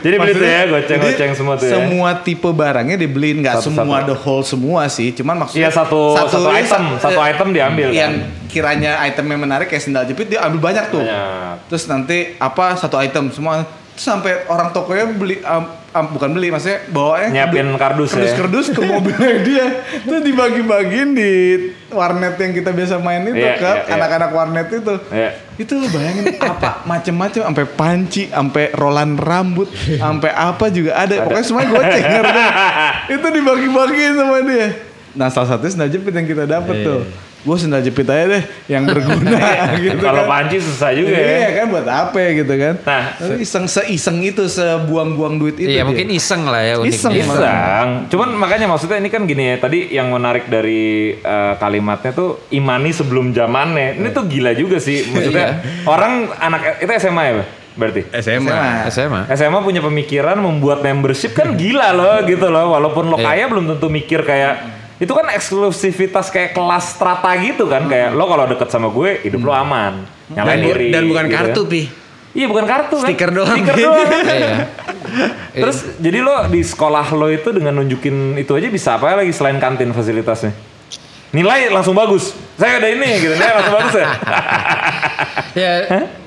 Jadi 0.00 0.16
begitu 0.16 0.40
Maksudnya, 0.40 0.50
ya, 0.50 0.64
goceng-goceng 0.66 1.32
semua 1.32 1.54
tuh 1.54 1.66
ya. 1.66 1.72
Semua 1.76 2.10
tipe 2.18 2.50
barangnya 2.50 2.96
dibeliin, 2.96 3.40
nggak 3.40 3.62
semua 3.62 4.02
the 4.02 4.16
whole 4.16 4.42
semua 4.42 4.88
sih. 4.88 5.12
Cuman 5.12 5.38
maksudnya 5.38 5.68
Iya 5.68 5.70
satu 5.70 6.16
satu, 6.16 6.48
eh, 6.48 6.60
item, 6.60 6.82
sa- 6.96 7.08
satu 7.08 7.20
eh, 7.20 7.30
item 7.30 7.48
diambil 7.50 7.88
Yang 7.90 8.12
kan. 8.16 8.48
kiranya 8.48 8.92
itemnya 9.04 9.38
menarik 9.38 9.66
kayak 9.68 9.82
sendal 9.82 10.04
jepit 10.04 10.28
dia 10.28 10.42
ambil 10.42 10.60
banyak 10.62 10.84
tuh. 10.90 11.04
Banyak. 11.04 11.68
Terus 11.68 11.84
nanti 11.86 12.16
apa 12.36 12.74
satu 12.74 12.96
item 12.98 13.30
semua 13.30 13.64
sampai 14.00 14.48
orang 14.48 14.72
tokonya 14.72 15.12
beli 15.12 15.44
um, 15.44 15.68
um, 15.92 16.04
bukan 16.16 16.32
beli 16.32 16.48
maksudnya 16.48 16.80
bawanya 16.88 17.44
Nyiapin 17.44 17.76
kardus. 17.76 18.16
ya. 18.16 18.32
kardus 18.32 18.72
ke 18.72 18.80
mobilnya 18.88 19.34
dia. 19.44 19.66
Terus 20.08 20.22
dibagi-bagiin 20.24 21.12
di 21.12 21.30
warnet 21.92 22.40
yang 22.40 22.56
kita 22.56 22.72
biasa 22.72 22.96
main 22.96 23.28
itu 23.28 23.36
Iya, 23.36 23.60
ke 23.60 23.68
iya, 23.68 23.76
iya. 23.84 23.92
anak-anak 24.00 24.30
warnet 24.32 24.68
itu. 24.72 24.94
Iya. 25.12 25.30
itu 25.60 25.72
lu 25.76 25.86
bayangin 25.92 26.24
apa? 26.40 26.80
Macem-macem 26.90 27.44
sampai 27.44 27.66
panci 27.68 28.32
sampai 28.32 28.72
rolan 28.72 29.20
rambut 29.20 29.68
sampai 30.00 30.32
apa 30.32 30.72
juga 30.72 30.96
ada, 30.96 31.20
pokoknya 31.20 31.44
semuanya 31.44 31.68
goceng 31.68 32.04
itu 33.20 33.26
dibagi-bagiin 33.28 34.14
sama 34.16 34.40
dia. 34.40 34.68
Nah 35.12 35.28
salah 35.28 35.48
satu 35.52 35.68
sendal 35.68 35.92
jepit 35.92 36.16
yang 36.16 36.24
kita 36.24 36.48
dapet 36.48 36.80
tuh 36.80 37.04
gue 37.40 37.56
sendal 37.56 37.80
jepit 37.80 38.04
aja 38.04 38.36
deh 38.36 38.44
yang 38.68 38.84
berguna 38.84 39.32
gitu 39.80 39.96
Kalau 39.96 40.28
kan. 40.28 40.44
panci 40.44 40.60
susah 40.60 40.92
juga 40.92 41.16
ya. 41.16 41.28
Iya 41.32 41.50
kan 41.56 41.64
buat 41.68 41.88
apa 41.88 42.20
gitu 42.36 42.52
kan. 42.52 42.74
Nah, 42.84 43.02
Tapi 43.16 43.34
iseng 43.40 43.64
seiseng 43.64 44.20
itu 44.20 44.44
sebuang-buang 44.44 45.40
duit 45.40 45.56
itu. 45.56 45.72
Iya 45.72 45.80
dia. 45.80 45.88
mungkin 45.88 46.12
iseng 46.12 46.44
lah 46.44 46.60
ya 46.60 46.74
unik 46.76 46.92
Iseng, 46.92 47.12
iseng. 47.16 47.40
Iseng. 47.40 47.88
Cuman 48.12 48.28
makanya 48.36 48.68
maksudnya 48.68 49.00
ini 49.00 49.08
kan 49.08 49.24
gini 49.24 49.42
ya. 49.42 49.56
Tadi 49.56 49.88
yang 49.88 50.12
menarik 50.12 50.46
dari 50.46 51.16
eh, 51.16 51.52
kalimatnya 51.56 52.12
tuh 52.12 52.44
imani 52.48 52.92
sebelum 52.92 53.32
zamannya. 53.32 53.96
Ini 53.96 54.08
tuh 54.10 54.28
gila 54.28 54.52
juga 54.52 54.76
sih. 54.76 55.00
Maksudnya 55.12 55.48
orang 55.84 56.28
anak 56.36 56.76
itu 56.78 56.92
SMA 57.00 57.22
ya, 57.24 57.32
berarti. 57.72 58.02
SMA. 58.20 58.52
SMA. 58.88 59.20
SMA 59.30 59.60
punya 59.60 59.80
pemikiran 59.80 60.36
membuat 60.36 60.80
membership 60.80 61.32
kan 61.32 61.56
gila 61.56 61.88
loh 61.90 62.20
gitu 62.22 62.46
loh. 62.46 62.76
Walaupun 62.76 63.08
lo 63.08 63.16
kaya 63.16 63.48
belum 63.48 63.64
tentu 63.64 63.88
mikir 63.88 64.20
kayak 64.22 64.79
itu 65.00 65.08
kan 65.10 65.26
eksklusivitas 65.30 66.28
kayak 66.28 66.52
kelas 66.52 66.92
strata 66.92 67.32
gitu 67.36 67.64
kan 67.64 67.84
kayak 67.84 68.12
lo 68.12 68.24
kalau 68.26 68.44
deket 68.44 68.68
sama 68.68 68.88
gue 68.88 69.20
hidup 69.22 69.40
lo 69.40 69.52
aman 69.52 70.04
Dan, 70.26 70.36
nyalain 70.38 70.58
bu- 70.58 70.66
diri 70.68 70.88
dan 70.90 71.02
bukan 71.06 71.24
gitu 71.24 71.34
kartu, 71.34 71.60
kan. 71.62 71.70
Pi. 71.70 71.82
iya 72.30 72.46
bukan 72.46 72.64
kartu 72.64 72.96
kan 72.96 73.08
Stiker 73.08 73.30
doang. 73.30 73.56
stiker 73.56 73.76
doang 73.80 74.06
kan. 74.06 74.22
Iya. 74.30 74.56
terus 75.52 75.78
jadi 75.96 76.18
lo 76.20 76.46
di 76.46 76.60
sekolah 76.60 77.06
lo 77.10 77.26
itu 77.26 77.48
dengan 77.50 77.74
nunjukin 77.74 78.16
itu 78.36 78.52
aja 78.52 78.68
bisa 78.68 78.88
apa 78.94 79.16
lagi 79.16 79.32
selain 79.32 79.56
kantin 79.56 79.90
fasilitasnya 79.90 80.52
nilai 81.30 81.70
langsung 81.70 81.94
bagus 81.94 82.34
saya 82.58 82.82
ada 82.82 82.88
ini 82.90 83.10
gitu 83.22 83.34
nilai 83.38 83.52
langsung 83.54 83.74
bagus 83.78 83.94
ya 83.94 84.10
ya, 85.62 85.72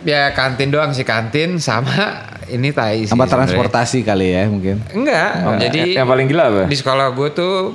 ya 0.03 0.21
kantin 0.31 0.69
doang 0.71 0.91
sih 0.95 1.03
kantin 1.07 1.59
sama 1.59 2.33
ini 2.51 2.75
tai 2.75 3.07
sih. 3.07 3.11
Sama 3.11 3.25
transportasi 3.25 4.03
kali 4.03 4.35
ya 4.35 4.45
mungkin. 4.51 4.83
Enggak, 4.91 5.57
jadi 5.63 6.03
yang 6.03 6.07
paling 6.09 6.27
gila 6.27 6.43
apa 6.51 6.63
di 6.67 6.75
sekolah 6.75 7.15
gue 7.15 7.29
tuh 7.31 7.73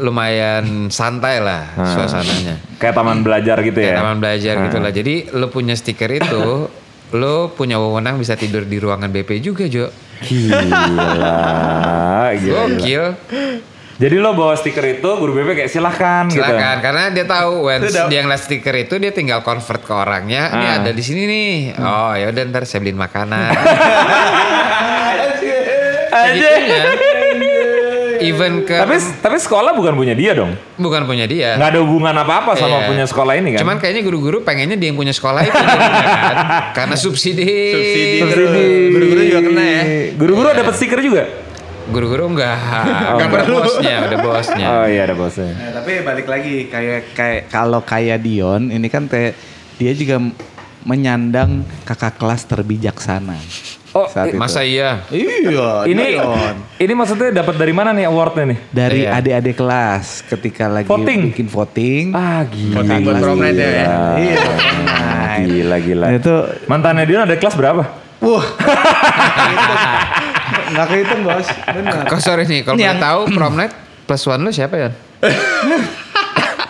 lumayan 0.00 0.88
santai 0.88 1.38
lah 1.44 1.68
suasananya. 1.76 2.56
kayak 2.80 2.94
taman 2.96 3.20
belajar 3.20 3.60
gitu 3.60 3.78
Kayak 3.78 3.94
ya 3.94 4.00
taman 4.00 4.18
belajar 4.18 4.54
gitu 4.68 4.78
lah. 4.80 4.92
Jadi 4.94 5.14
lo 5.36 5.52
punya 5.52 5.74
stiker 5.76 6.08
itu, 6.08 6.46
lo 7.20 7.52
punya 7.52 7.76
wewenang 7.76 8.16
bisa 8.16 8.34
tidur 8.34 8.64
di 8.64 8.80
ruangan 8.80 9.12
BP 9.12 9.44
juga, 9.44 9.68
Jo. 9.68 9.92
gila 10.18 10.58
gila, 10.66 11.36
gila. 12.34 12.58
Gokil. 12.74 13.04
Jadi 13.98 14.14
lo 14.14 14.30
bawa 14.30 14.54
stiker 14.54 14.86
itu, 14.88 15.10
guru 15.12 15.34
BP 15.34 15.58
kayak 15.58 15.66
silahkan, 15.68 16.22
gitu. 16.26 16.38
Silakan 16.38 16.78
karena 16.78 17.10
dia 17.10 17.26
tahu 17.26 17.66
when 17.66 17.82
dia 17.82 18.20
ngeliat 18.20 18.38
stiker 18.38 18.70
itu 18.78 18.94
dia 18.94 19.10
tinggal 19.10 19.42
convert 19.42 19.82
ke 19.82 19.90
orangnya. 19.90 20.54
Ini 20.54 20.66
Ah. 20.68 20.78
ada 20.78 20.90
di 20.90 21.02
sini 21.02 21.22
nih. 21.24 21.50
Oh, 21.74 22.12
ya 22.12 22.30
udah 22.30 22.42
ntar 22.46 22.62
saya 22.62 22.78
beliin 22.78 22.94
makanan. 22.96 23.50
Aja. 26.08 26.30
Segitunya. 26.30 26.82
Even 28.20 28.62
ke 28.62 28.74
Tapi 28.74 28.98
tapi 29.16 29.36
sekolah 29.36 29.70
bukan 29.72 29.94
punya 29.94 30.10
dia 30.12 30.30
dong. 30.32 30.54
bukan 30.74 31.02
punya 31.04 31.22
dia. 31.24 31.54
Nggak 31.54 31.70
ada 31.70 31.80
hubungan 31.80 32.10
apa-apa 32.12 32.54
sama 32.54 32.82
Iya. 32.82 32.86
punya 32.86 33.04
sekolah 33.04 33.34
ini 33.34 33.48
kan. 33.52 33.62
Cuman 33.62 33.78
kayaknya 33.78 34.02
guru-guru 34.02 34.42
pengennya 34.42 34.74
dia 34.74 34.90
yang 34.90 34.98
punya 34.98 35.10
sekolah 35.10 35.38
itu 35.40 35.54
kan. 35.54 35.78
Karena 36.76 36.94
subsidi. 36.94 37.46
Subsidi. 37.72 38.18
Subsidi. 38.20 38.66
Guru-guru 38.90 39.20
juga 39.24 39.40
kena 39.44 39.64
ya. 39.64 39.82
Guru-guru 40.14 40.48
dapat 40.52 40.74
stiker 40.74 40.98
juga. 40.98 41.22
Guru-guru 41.88 42.24
enggak. 42.30 42.56
Oh, 43.08 43.16
Enggak 43.16 43.30
perlu 43.40 43.56
bosnya, 43.60 43.96
udah 44.04 44.18
bosnya. 44.20 44.66
Oh 44.68 44.84
iya 44.84 45.00
ada 45.02 45.14
bosnya. 45.14 45.50
Nah, 45.50 45.70
tapi 45.74 45.92
balik 46.00 46.26
lagi 46.26 46.56
kayak 46.66 47.00
kayak 47.12 47.40
kalau 47.48 47.80
kayak 47.80 48.20
Dion 48.20 48.68
ini 48.68 48.86
kan 48.86 49.06
te- 49.06 49.32
dia 49.74 49.92
juga 49.92 50.20
menyandang 50.80 51.64
kakak 51.82 52.16
kelas 52.16 52.44
terbijaksana. 52.44 53.36
Oh, 53.90 54.04
Saat 54.04 54.30
itu. 54.30 54.36
Masa 54.36 54.60
iya? 54.60 55.00
Iya, 55.08 55.82
Ini 55.82 56.04
Dion. 56.14 56.54
ini 56.76 56.92
maksudnya 56.92 57.32
dapat 57.34 57.56
dari 57.56 57.72
mana 57.72 57.90
nih 57.90 58.04
awardnya 58.04 58.44
nih? 58.46 58.58
dari 58.68 59.00
Iya. 59.02 59.16
adik-adik 59.16 59.56
kelas 59.56 60.06
ketika 60.28 60.64
lagi 60.68 60.86
Voting? 60.86 61.32
bikin 61.32 61.48
voting. 61.48 62.04
Ah 62.12 62.44
gila. 62.44 62.74
Voting 62.78 63.00
buat 63.02 63.16
prom 63.18 63.38
night 63.38 63.56
ya. 63.56 63.68
Iya, 64.14 64.36
night. 64.86 65.46
Gila 65.46 65.76
gila. 65.80 66.04
Nah, 66.04 66.14
itu 66.14 66.34
Mantannya 66.66 67.04
dia 67.04 67.24
ada 67.24 67.34
kelas 67.34 67.56
berapa? 67.56 67.82
wah. 68.20 68.44
Nggak 70.78 70.86
kehitung, 70.88 71.20
Bos. 71.22 71.46
Benar. 71.66 72.06
Kok 72.06 72.20
sorry 72.20 72.44
nih, 72.44 72.62
kalau 72.62 72.78
boleh 72.78 72.86
yang- 72.86 73.02
tahu 73.02 73.20
prom 73.34 73.54
night 73.54 73.74
plus 74.04 74.22
one 74.24 74.40
lu 74.40 74.50
siapa 74.50 74.78
ya? 74.78 74.90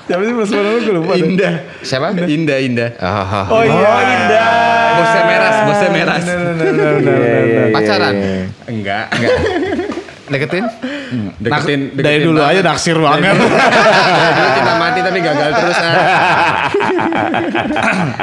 Siapa 0.03 0.23
sih 0.25 0.33
Mas 0.33 0.49
Mano 0.49 0.69
gue 0.75 0.89
lupa. 0.91 1.13
deh. 1.13 1.21
Indah. 1.21 1.53
Siapa? 1.79 2.17
Indah, 2.17 2.59
indah. 2.59 2.91
Oh, 2.97 3.53
Oh 3.53 3.63
iya. 3.63 3.93
Indah. 4.01 4.49
Bosnya 4.97 5.23
meras, 5.23 5.57
bosnya 5.63 5.91
meras. 5.93 6.23
Benar, 6.25 6.57
Iya, 6.57 6.89
benar. 6.97 7.67
Pacaran? 7.71 8.15
Enggak. 8.65 9.05
Deketin? 10.27 10.65
Deketin, 11.39 11.81
Nak- 11.89 12.01
dari 12.01 12.19
dulu 12.21 12.41
aja 12.41 12.61
naksir 12.63 12.97
banget. 12.97 13.37
Kita 14.55 14.73
mati 14.75 15.01
tapi 15.01 15.19
gagal 15.21 15.51
terus. 15.55 15.79
ah. 15.79 15.93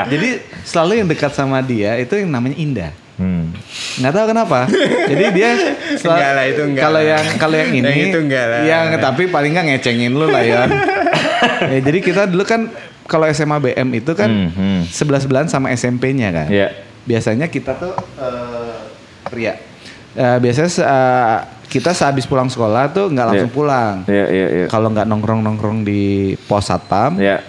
Jadi 0.05 0.29
selalu 0.63 0.93
yang 0.95 1.07
dekat 1.07 1.31
sama 1.31 1.61
dia 1.61 1.93
itu 1.95 2.13
yang 2.15 2.29
namanya 2.29 2.57
Indah. 2.57 2.91
Hmm. 3.15 3.55
Nggak 3.99 4.11
tahu 4.11 4.25
kenapa. 4.27 4.59
Jadi 5.11 5.23
dia 5.31 5.51
Enggak 5.95 6.31
lah, 6.35 6.45
itu 6.45 6.61
enggak 6.67 6.83
Kalau 6.83 7.01
yang 7.01 7.25
kalau 7.39 7.55
yang 7.55 7.71
ini 7.71 7.87
Yang 7.87 7.99
itu 8.11 8.17
enggak 8.27 8.45
lah. 8.45 8.59
Yang 8.63 8.85
tapi 8.99 9.23
paling 9.31 9.51
nggak 9.55 9.65
ngecengin 9.71 10.11
lu 10.11 10.27
lah 10.27 10.43
ya. 10.43 10.61
ya. 11.73 11.79
Jadi 11.79 11.99
kita 11.99 12.27
dulu 12.27 12.43
kan 12.43 12.67
kalau 13.05 13.23
SMA 13.29 13.57
BM 13.61 13.89
itu 13.95 14.11
kan 14.11 14.27
Hmm, 14.27 14.49
hmm. 14.51 14.79
sebelas 14.89 15.23
bulan 15.23 15.47
sama 15.47 15.71
SMP-nya 15.71 16.29
kan. 16.33 16.47
Iya. 16.51 16.73
Biasanya 17.05 17.47
kita 17.47 17.77
tuh 17.77 17.93
eh 18.19 18.75
Ria. 19.31 19.53
Eh, 20.15 20.37
biasanya 20.39 20.69
eh, 20.71 21.37
kita 21.65 21.91
sehabis 21.91 22.25
pulang 22.25 22.47
sekolah 22.47 22.89
tuh 22.89 23.07
nggak 23.09 23.25
langsung 23.25 23.51
Iya. 23.51 23.57
pulang. 23.57 23.95
Iya 24.05 24.25
iya 24.27 24.47
iya. 24.49 24.65
Kalau 24.67 24.89
nggak 24.89 25.05
nongkrong-nongkrong 25.05 25.83
di 25.83 26.01
pos 26.45 26.67
satpam, 26.67 27.15
Iya. 27.15 27.41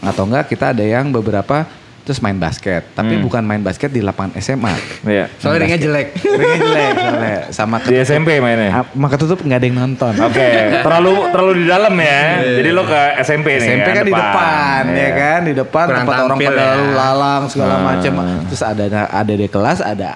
atau 0.00 0.24
enggak 0.24 0.48
kita 0.48 0.72
ada 0.72 0.82
yang 0.82 1.10
beberapa 1.10 1.66
terus 2.06 2.22
main 2.22 2.38
basket 2.38 2.86
tapi 2.94 3.12
Hmm. 3.12 3.26
bukan 3.26 3.42
main 3.42 3.58
basket 3.58 3.90
di 3.90 3.98
lapangan 3.98 4.38
SMA 4.38 4.70
Iya. 5.04 5.26
Soalnya 5.36 5.58
ringnya 5.60 5.80
jelek. 5.80 6.06
ringnya 6.38 6.58
jelek 6.60 6.94
soalnya 6.96 7.38
sama 7.50 7.76
Di 7.82 7.94
SMP 8.00 8.38
mainnya. 8.38 8.70
Ah, 8.72 8.84
maka 8.94 9.14
tutup 9.16 9.42
nggak 9.42 9.58
ada 9.58 9.66
yang 9.66 9.76
nonton 9.76 10.14
Oke, 10.16 10.48
terlalu 10.86 11.12
terlalu 11.28 11.52
di 11.56 11.64
dalam 11.66 11.92
ya. 11.92 12.22
Jadi 12.40 12.68
lo 12.70 12.82
ke 12.82 13.00
SMP 13.20 13.46
nih 13.56 13.68
SMP 13.68 13.88
kan 13.90 14.04
di 14.04 14.14
depan 14.14 14.82
ya 14.86 14.94
Iya. 14.96 15.10
kan 15.12 15.40
di 15.42 15.52
depan 15.52 15.84
Kurang 15.84 15.98
tempat 16.00 16.16
orang 16.22 16.38
pada 16.40 16.62
ya. 16.62 16.74
lalang 16.88 17.42
segala 17.46 17.74
Ah. 17.74 17.80
macam 17.84 18.12
terus 18.46 18.62
ada 18.62 18.84
ada 19.04 19.32
di 19.34 19.46
kelas 19.46 19.78
ada 19.80 20.10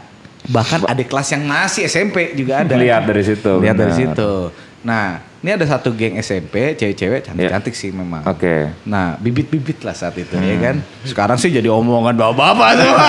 bahkan 0.47 0.81
ada 0.83 0.99
kelas 1.01 1.29
yang 1.29 1.43
masih 1.45 1.85
SMP 1.85 2.33
juga 2.33 2.63
ada 2.63 2.73
Lihat 2.73 3.03
dari 3.05 3.23
situ, 3.23 3.53
lihat 3.59 3.77
dari 3.77 3.93
situ 3.93 4.51
nah 4.81 5.21
ini 5.41 5.51
ada 5.51 5.65
satu 5.65 5.91
geng 5.91 6.17
SMP 6.17 6.73
cewek-cewek 6.75 7.21
cantik-cantik 7.23 7.73
Iya. 7.73 7.81
sih 7.81 7.91
memang 7.91 8.21
Oke. 8.25 8.69
Nah, 8.85 9.17
bibit-bibit 9.17 9.81
lah 9.81 9.93
saat 9.93 10.13
itu 10.15 10.33
ya 10.33 10.53
Hmm. 10.53 10.61
kan. 10.61 10.77
Sekarang 11.03 11.37
sih 11.37 11.49
jadi 11.49 11.67
omongan 11.67 12.13
bapak-bapak 12.13 12.69
semua. 12.77 13.09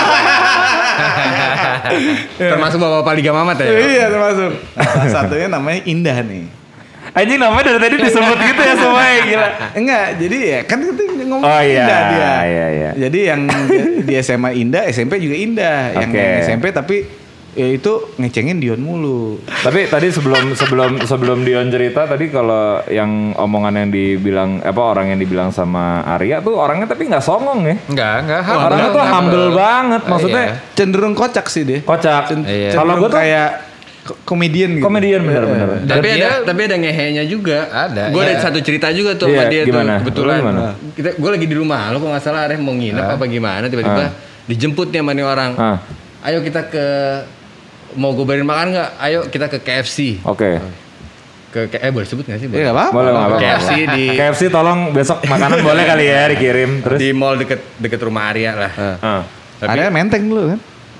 Termasuk 2.38 2.78
bapak-bapak 2.78 3.12
Liga 3.14 3.32
Mamat 3.32 3.56
ya. 3.58 3.68
iya 3.70 4.04
termasuk. 4.08 4.52
Nah, 4.72 4.84
salah 4.86 5.08
satunya 5.10 5.46
namanya 5.46 5.80
Indah 5.84 6.18
nih. 6.22 6.44
Anjing 7.12 7.36
namanya 7.36 7.64
dari 7.68 7.80
tadi 7.82 7.96
disebut 8.00 8.38
gitu 8.48 8.60
ya 8.62 8.74
semuanya 8.74 9.18
gila. 9.22 9.48
Enggak, 9.74 10.04
jadi 10.16 10.36
ya 10.40 10.58
kan 10.64 10.78
itu 10.80 11.02
ngomong 11.22 11.40
Oh, 11.42 11.60
iya, 11.60 11.82
indah 11.82 12.00
dia. 12.08 12.32
iya, 12.42 12.66
iya. 12.70 12.90
Jadi 12.98 13.18
yang 13.26 13.40
di 14.00 14.14
SMA 14.16 14.50
indah, 14.54 14.82
SMP 14.86 15.20
juga 15.20 15.36
indah. 15.36 15.78
Yang, 15.98 16.08
Oke. 16.08 16.16
yang 16.16 16.32
SMP 16.40 16.64
tapi 16.70 16.96
ya 17.52 17.68
itu 17.68 17.92
ngecengin 18.16 18.58
Dion 18.58 18.80
mulu. 18.80 19.36
Tapi 19.44 19.84
tadi 19.84 20.08
sebelum 20.08 20.52
sebelum 20.52 21.04
sebelum 21.04 21.38
Dion 21.42 21.68
cerita 21.68 22.04
tadi 22.04 22.26
kalau 22.26 22.80
yang 22.86 23.32
omongan 23.34 23.76
yang 23.76 23.88
dibilang 23.88 24.50
apa 24.58 24.80
orang 24.80 25.12
yang 25.12 25.20
dibilang 25.20 25.48
sama 25.48 26.00
Arya 26.02 26.40
tuh 26.40 26.56
orangnya 26.56 26.86
tapi 26.86 27.06
nggak 27.06 27.20
songong 27.20 27.60
ya. 27.62 27.76
Enggak, 27.86 28.14
enggak. 28.22 28.40
orangnya 28.48 28.88
tuh 28.90 29.04
humble 29.04 29.48
banget 29.52 30.02
Oh, 30.02 30.08
maksudnya. 30.08 30.44
iya. 30.46 30.54
Cenderung 30.72 31.12
kocak 31.12 31.46
sih 31.46 31.62
dia. 31.62 31.78
Kocak. 31.82 32.32
Iya. 32.42 32.72
Kalau 32.72 32.96
gue 32.96 33.06
tuh 33.06 33.14
kayak 33.14 33.48
ko- 34.02 34.18
komedian 34.24 34.70
gitu. 34.74 34.82
komedian 34.82 35.20
bener-bener. 35.20 35.84
Dan 35.84 36.00
Tapi 36.00 36.08
dia- 36.10 36.24
ada 36.24 36.36
tapi 36.42 36.60
ada 36.64 36.76
ngehenya 36.76 37.24
juga. 37.24 37.68
Ada, 37.68 38.08
Gue 38.08 38.22
iya. 38.22 38.32
ada 38.32 38.42
satu 38.42 38.58
cerita 38.58 38.88
juga 38.90 39.12
tuh 39.14 39.28
Iya, 39.28 39.36
sama 39.38 39.52
dia 39.52 39.62
gimana? 39.62 39.92
tuh. 39.92 40.08
Kebetulan. 40.08 40.40
Kita 40.96 41.08
gue 41.14 41.30
lagi 41.30 41.46
di 41.46 41.54
rumah. 41.54 41.92
Lo 41.92 42.00
kok 42.00 42.08
nggak 42.08 42.24
salah 42.24 42.48
Areh 42.48 42.56
mau 42.56 42.72
nginep 42.72 43.06
apa 43.12 43.24
gimana 43.26 43.68
tiba-tiba 43.68 44.08
dijemput 44.42 44.88
nih 44.88 44.98
sama 44.98 45.12
nih 45.12 45.22
orang. 45.22 45.52
Ah. 45.54 45.78
Ayo 46.22 46.38
kita 46.38 46.66
ke 46.66 46.86
mau 47.94 48.10
gue 48.10 48.22
bayarin 48.22 48.44
makan 48.44 48.66
nggak? 48.70 48.88
Ayo 48.98 49.18
kita 49.26 49.46
ke 49.46 49.58
KFC. 49.58 50.18
Oke. 50.22 50.58
Ke 51.48 51.66
ke- 51.66 51.78
eh 51.78 51.88
boleh 51.88 52.02
sebut 52.02 52.22
nggak 52.22 52.38
sih? 52.38 52.46
Iya 52.46 52.64
nggak 52.64 52.72
apa-apa. 52.72 52.90
Boleh 52.90 53.08
nggak 53.10 53.26
apa-apa. 53.26 53.42
KFC 53.42 53.68
di 53.90 54.02
KFC 54.12 54.40
tolong 54.48 54.78
besok 54.90 55.18
makanan 55.22 55.58
boleh 55.64 55.82
kali 55.82 56.04
ya 56.04 56.20
dikirim 56.28 56.68
terus. 56.80 56.96
di 56.96 57.08
mall 57.10 57.34
deket 57.36 57.58
deket 57.76 57.98
rumah 58.00 58.28
Arya 58.28 58.50
lah. 58.54 58.70
Ah. 58.98 59.20
Tapi- 59.58 59.78
Ada 59.78 59.88
menteng 59.88 60.24
dulu 60.24 60.48
kan? 60.48 60.58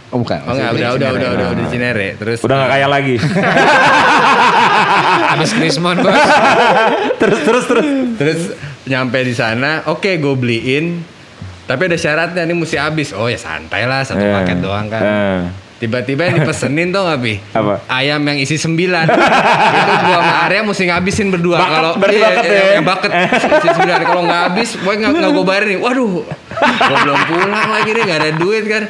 Oh 0.09 0.17
bukan. 0.19 0.39
Oh 0.43 0.51
enggak, 0.51 0.71
udah 0.71 0.89
udah 0.93 1.09
udah 1.11 1.29
udah 1.31 1.47
udah 1.49 1.57
di 1.57 1.65
Cinere. 1.67 2.09
Terus 2.15 2.39
Udah 2.39 2.55
nggak 2.55 2.71
kaya 2.71 2.87
lagi. 2.87 3.15
Habis 5.27 5.51
Krismon 5.53 5.97
bos. 5.99 6.13
terus 7.21 7.39
terus 7.41 7.65
terus. 7.65 7.87
Terus 8.15 8.39
nyampe 8.85 9.17
di 9.21 9.33
sana, 9.33 9.81
oke 9.87 10.11
gue 10.13 10.35
beliin. 10.35 11.01
Tapi 11.63 11.87
ada 11.87 11.97
syaratnya 11.97 12.43
nih 12.43 12.53
mesti 12.53 12.77
habis. 12.77 13.13
Oh 13.13 13.25
ya 13.25 13.37
santai 13.37 13.87
lah 13.87 14.03
satu 14.03 14.21
Eh, 14.21 14.33
paket 14.35 14.59
doang 14.61 14.87
kan. 14.87 15.01
eh. 15.01 15.41
Tiba-tiba 15.83 16.31
yang 16.31 16.47
dipesenin 16.47 16.95
tuh 16.95 17.03
nggak 17.03 17.19
Pi? 17.19 17.35
Apa? 17.59 17.75
Ayam 17.91 18.23
yang 18.23 18.39
isi 18.39 18.55
sembilan. 18.55 19.03
itu 19.83 19.93
gua 20.07 20.19
sama 20.23 20.35
Arya 20.47 20.61
mesti 20.63 20.85
ngabisin 20.87 21.27
berdua. 21.35 21.59
Kalau 21.59 21.99
berarti 21.99 22.23
iya, 22.23 22.29
bucket 22.31 22.45
iya, 22.47 22.55
ya? 22.55 22.73
yang 22.79 22.85
bucket 22.87 23.11
isi 23.35 23.69
sembilan. 23.75 24.01
Kalau 24.07 24.23
nggak 24.23 24.41
habis, 24.47 24.69
gue 24.79 24.93
nggak 24.95 25.11
nggak 25.11 25.33
gue 25.35 25.43
bayarin 25.45 25.69
nih. 25.75 25.79
Waduh, 25.83 26.23
gue 26.23 26.97
belum 27.03 27.19
pulang 27.27 27.71
lagi 27.75 27.91
nih 27.99 28.03
nggak 28.07 28.19
ada 28.23 28.31
duit 28.39 28.65
kan. 28.71 28.83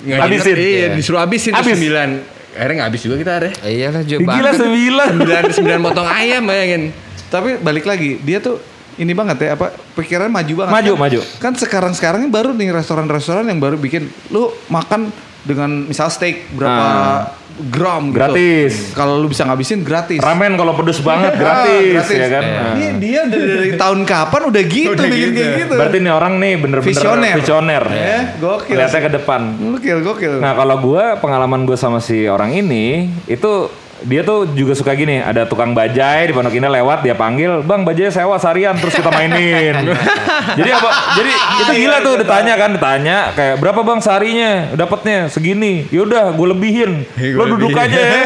Nggak 0.00 0.20
Habisin? 0.24 0.54
Iya, 0.56 0.64
Iya. 0.64 0.88
disuruh 0.96 1.20
habisin 1.20 1.52
tuh 1.52 1.60
Habis? 1.60 1.76
sembilan. 1.76 2.08
Akhirnya 2.56 2.74
nggak 2.80 2.88
habis 2.88 3.02
juga 3.04 3.16
kita 3.20 3.32
Arya. 3.36 3.52
Iyalah 3.60 4.02
juga 4.08 4.20
Gila 4.24 4.50
sembilan. 4.56 5.10
Sembilan 5.12 5.42
sembilan 5.52 5.78
potong 5.84 6.08
ayam 6.08 6.42
bayangin. 6.48 6.82
Tapi 7.28 7.50
balik 7.60 7.84
lagi, 7.84 8.16
dia 8.24 8.40
tuh 8.40 8.56
ini 8.96 9.12
banget 9.12 9.44
ya 9.44 9.60
apa 9.60 9.76
pikiran 9.92 10.32
maju 10.32 10.52
banget. 10.64 10.72
Maju, 10.72 10.92
kan, 10.96 11.02
maju. 11.04 11.20
Kan 11.36 11.52
sekarang-sekarang 11.52 12.24
ini 12.24 12.30
baru 12.32 12.56
nih 12.56 12.72
restoran-restoran 12.72 13.44
yang 13.44 13.60
baru 13.60 13.76
bikin 13.76 14.08
lu 14.32 14.48
makan 14.72 15.12
dengan 15.44 15.70
misal 15.84 16.08
steak 16.08 16.50
berapa 16.50 16.72
Ah. 16.74 17.20
gram 17.54 18.10
gitu. 18.10 18.18
Gratis. 18.18 18.90
Kalau 18.92 19.14
lu 19.16 19.28
bisa 19.28 19.44
ngabisin 19.44 19.80
gratis. 19.80 20.18
Ramen 20.18 20.56
kalau 20.56 20.74
pedes 20.74 20.98
banget 21.06 21.32
Ah, 21.32 21.38
gratis, 21.38 22.02
ya 22.10 22.26
kan. 22.26 22.42
Iya. 22.42 22.58
Ah. 22.58 22.74
Ini 22.74 22.86
dia 22.98 23.20
dari, 23.24 23.46
dari 23.46 23.70
tahun 23.74 24.02
kapan 24.02 24.42
udah 24.50 24.62
gitu 24.64 24.90
bikin 24.98 25.30
kayak 25.30 25.52
gitu. 25.62 25.74
Berarti 25.76 25.96
nih 26.00 26.10
orang 26.10 26.34
nih 26.36 26.52
bener-bener 26.56 26.90
Visioner. 26.90 27.34
visioner. 27.36 27.84
Ya, 27.86 28.18
gokil. 28.36 28.74
Lihatnya 28.74 29.00
ke 29.00 29.10
depan. 29.14 29.40
Gokil, 29.70 29.98
gokil. 30.02 30.32
Nah 30.38 30.52
kalau 30.52 30.76
gua 30.78 31.14
pengalaman 31.16 31.62
gue 31.62 31.76
sama 31.76 32.00
si 32.00 32.26
orang 32.26 32.50
ini 32.50 33.06
itu 33.24 33.70
dia 34.04 34.20
tuh 34.20 34.44
juga 34.52 34.76
suka 34.76 34.92
gini 34.92 35.24
ada 35.24 35.48
tukang 35.48 35.72
bajai 35.72 36.28
di 36.28 36.32
pondok 36.36 36.52
ini 36.52 36.68
lewat 36.68 37.00
dia 37.00 37.16
panggil 37.16 37.64
bang 37.64 37.82
bajai 37.82 38.12
sewa 38.12 38.36
seharian 38.36 38.76
terus 38.76 38.92
kita 38.92 39.08
mainin. 39.08 39.74
Jadi 40.60 40.70
apa 40.70 40.90
jadi 41.16 41.32
itu 41.64 41.72
gila 41.84 41.98
tuh 42.04 42.14
ditanya 42.20 42.54
kan 42.54 42.70
ditanya 42.76 43.16
kayak 43.32 43.56
berapa 43.58 43.80
bang 43.80 44.00
seharinya? 44.04 44.50
Dapatnya? 44.76 45.32
Segini? 45.32 45.88
Yaudah 45.88 46.36
gue 46.36 46.46
lebihin. 46.52 47.08
Lo 47.34 47.48
duduk 47.48 47.72
aja. 47.72 47.96
Ya 47.96 48.22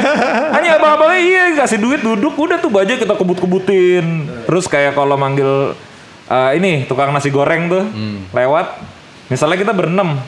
hanya 0.59 0.83
abang-abangnya 0.83 1.20
iya 1.22 1.42
kasih 1.55 1.79
duit 1.79 2.03
duduk 2.03 2.35
udah 2.35 2.59
tuh 2.59 2.68
bajai 2.68 2.98
kita 2.98 3.14
kebut-kebutin. 3.14 4.26
Terus 4.50 4.66
kayak 4.66 4.98
kalau 4.98 5.14
manggil 5.14 5.79
eh, 6.29 6.50
ini 6.59 6.85
tukang 6.90 7.14
nasi 7.14 7.31
goreng 7.31 7.70
tuh 7.70 7.85
lewat 8.35 8.66
misalnya 9.29 9.57
kita 9.61 9.72
berenam 9.76 10.18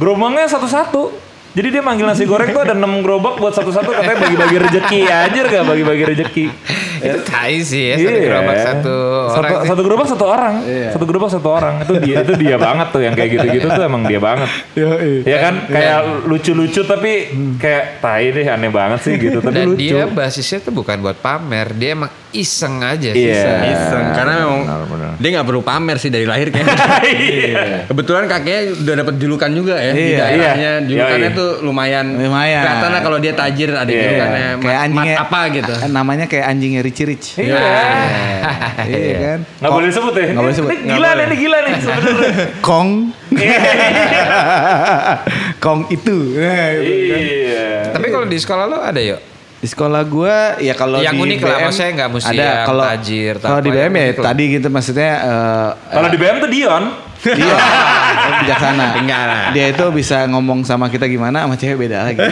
gerobaknya 0.00 0.48
satu-satu 0.48 1.29
jadi 1.50 1.68
dia 1.68 1.82
manggil 1.82 2.06
nasi 2.06 2.22
goreng 2.24 2.50
tuh 2.50 2.62
ada 2.62 2.72
6 2.72 2.86
gerobak 3.02 3.34
buat 3.36 3.50
satu-satu 3.50 3.90
katanya 3.90 4.18
bagi-bagi 4.22 4.56
rezeki 4.60 5.00
aja 5.04 5.40
gak 5.42 5.64
bagi-bagi 5.66 6.04
rezeki. 6.06 6.44
Itu 7.00 7.18
tai 7.24 7.64
sih 7.64 7.90
ya, 7.90 7.96
satu 7.96 8.12
Iya. 8.12 8.20
gerobak 8.22 8.56
satu 8.60 8.92
orang. 8.92 9.32
Satu, 9.32 9.54
sih. 9.56 9.66
satu 9.66 9.80
gerobak 9.82 10.06
satu 10.06 10.24
orang. 10.28 10.54
Satu 10.92 11.04
gerobak 11.08 11.30
satu 11.32 11.48
orang. 11.48 11.74
Itu 11.80 11.94
dia 11.96 12.16
itu 12.20 12.34
dia 12.36 12.56
banget 12.56 12.86
tuh 12.92 13.00
yang 13.00 13.14
kayak 13.16 13.30
gitu-gitu 13.34 13.66
tuh 13.66 13.82
emang 13.82 14.02
dia 14.04 14.20
banget. 14.20 14.48
Ya 15.24 15.38
kan 15.40 15.54
kayak 15.66 15.98
lucu-lucu 16.28 16.80
tapi 16.84 17.12
kayak 17.56 17.98
tai 17.98 18.30
deh 18.30 18.44
aneh 18.44 18.68
banget 18.68 19.00
sih 19.00 19.14
gitu 19.16 19.40
tapi 19.40 19.54
Dan 19.56 19.66
lucu. 19.72 19.80
dia 19.80 20.04
basisnya 20.04 20.60
tuh 20.60 20.70
bukan 20.70 21.00
buat 21.00 21.16
pamer, 21.18 21.72
dia 21.72 21.96
emang 21.96 22.12
iseng 22.32 22.78
aja 22.78 23.10
sih. 23.10 23.26
Iya. 23.26 23.52
Iseng. 23.66 24.04
Karena 24.12 24.32
memang 24.38 24.60
Benar, 24.62 24.82
benar. 24.86 25.10
dia 25.16 25.28
nggak 25.30 25.46
perlu 25.46 25.60
pamer 25.60 25.96
sih 25.96 26.08
dari 26.08 26.24
lahir 26.24 26.48
kayaknya. 26.48 26.76
Iya. 27.10 27.64
Kebetulan 27.86 28.24
kakeknya 28.24 28.60
udah 28.76 28.94
dapat 28.96 29.14
julukan 29.16 29.50
juga 29.50 29.74
ya 29.76 29.90
di 29.90 30.02
Iya, 30.04 30.18
daerahnya. 30.18 30.52
iya. 30.56 30.72
Julukannya 30.82 31.28
Yoi. 31.28 31.38
tuh 31.38 31.50
lumayan. 31.60 32.06
Lumayan. 32.14 32.62
Kelihatan 32.62 32.90
lah 32.90 33.00
kalau 33.00 33.18
dia 33.18 33.32
tajir 33.32 33.70
ada 33.72 33.86
Iya. 33.86 34.00
julukannya. 34.00 34.40
kayak 34.40 34.60
Mat, 34.60 34.64
mat 34.64 34.84
anjingnya 34.84 35.16
apa 35.18 35.40
gitu. 35.50 35.72
Namanya 35.88 36.24
kayak 36.26 36.46
anjingnya 36.46 36.80
Richie 36.80 37.06
Rich. 37.06 37.26
Iya. 37.40 37.58
Iya 38.80 39.16
kan? 39.20 39.38
Nggak 39.60 39.70
boleh 39.70 39.86
disebut 39.88 40.12
ya. 40.12 40.26
Nggak 40.28 40.40
boleh 40.40 40.54
disebut. 40.54 40.70
Ini 40.72 40.88
gila 40.88 41.08
nih, 41.10 41.24
ini 41.24 41.36
gila 41.36 41.58
nih 41.60 41.72
sebenarnya. 41.76 42.32
Kong. 42.68 42.88
Kong 45.58 45.80
itu. 45.88 46.16
Iya. 46.34 47.92
Tapi 47.92 48.06
kalau 48.08 48.26
di 48.26 48.36
sekolah 48.36 48.64
lo 48.66 48.78
ada 48.80 48.98
yuk? 48.98 49.20
Di 49.60 49.68
sekolah 49.68 50.00
gua 50.08 50.56
ya 50.56 50.72
kalau 50.72 51.04
Yang 51.04 51.14
di 51.14 51.20
unik 51.20 51.38
lah, 51.38 51.52
BM 51.52 51.64
maksudnya 51.68 51.90
nggak 51.92 52.10
mesti 52.10 52.32
ada 52.32 52.40
yang 52.40 52.64
kalau 52.64 52.84
tajir, 52.88 53.34
kalau 53.36 53.60
di 53.60 53.70
BM 53.70 53.92
ya 53.92 54.04
lah. 54.08 54.24
tadi 54.24 54.44
gitu 54.50 54.68
maksudnya 54.68 55.12
eh, 55.20 55.68
Kalau 55.92 56.08
di 56.08 56.16
BM 56.16 56.36
tuh 56.40 56.48
Dion. 56.48 56.84
dia 57.20 57.52
bijaksana. 58.40 58.96
Lah. 58.96 59.52
Dia 59.52 59.66
itu 59.68 59.84
bisa 59.92 60.24
ngomong 60.24 60.64
sama 60.64 60.88
kita 60.88 61.04
gimana 61.04 61.44
sama 61.44 61.52
cewek 61.54 61.76
beda 61.84 62.08
lagi. 62.08 62.16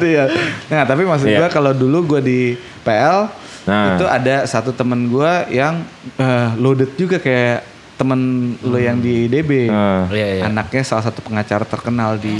Iya. 0.00 0.24
Nah, 0.70 0.84
tapi 0.86 1.02
maksud 1.02 1.26
Iya. 1.26 1.38
gua 1.42 1.48
kalau 1.50 1.72
dulu 1.74 2.16
gua 2.16 2.20
di 2.22 2.54
PL 2.82 3.26
Nah. 3.66 3.98
itu 3.98 4.06
ada 4.06 4.48
satu 4.48 4.72
temen 4.72 5.10
gua 5.10 5.44
yang 5.50 5.82
eh, 6.16 6.48
loaded 6.56 6.94
juga 6.94 7.18
kayak 7.18 7.66
temen 7.98 8.20
lo 8.62 8.78
yang 8.78 8.96
di 8.96 9.26
DB. 9.26 9.66
Nah. 9.68 10.06
Iya, 10.08 10.26
iya. 10.38 10.42
Anaknya 10.46 10.86
salah 10.86 11.04
satu 11.04 11.20
pengacara 11.20 11.66
terkenal 11.66 12.16
di 12.16 12.32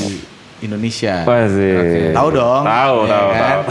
Indonesia. 0.61 1.23
Pasti. 1.23 2.11
Tahu 2.11 2.29
dong. 2.35 2.63
Tahu, 2.67 2.97
Ya 3.05 3.11
tahu, 3.11 3.29
kan? 3.31 3.41
tahu. 3.41 3.63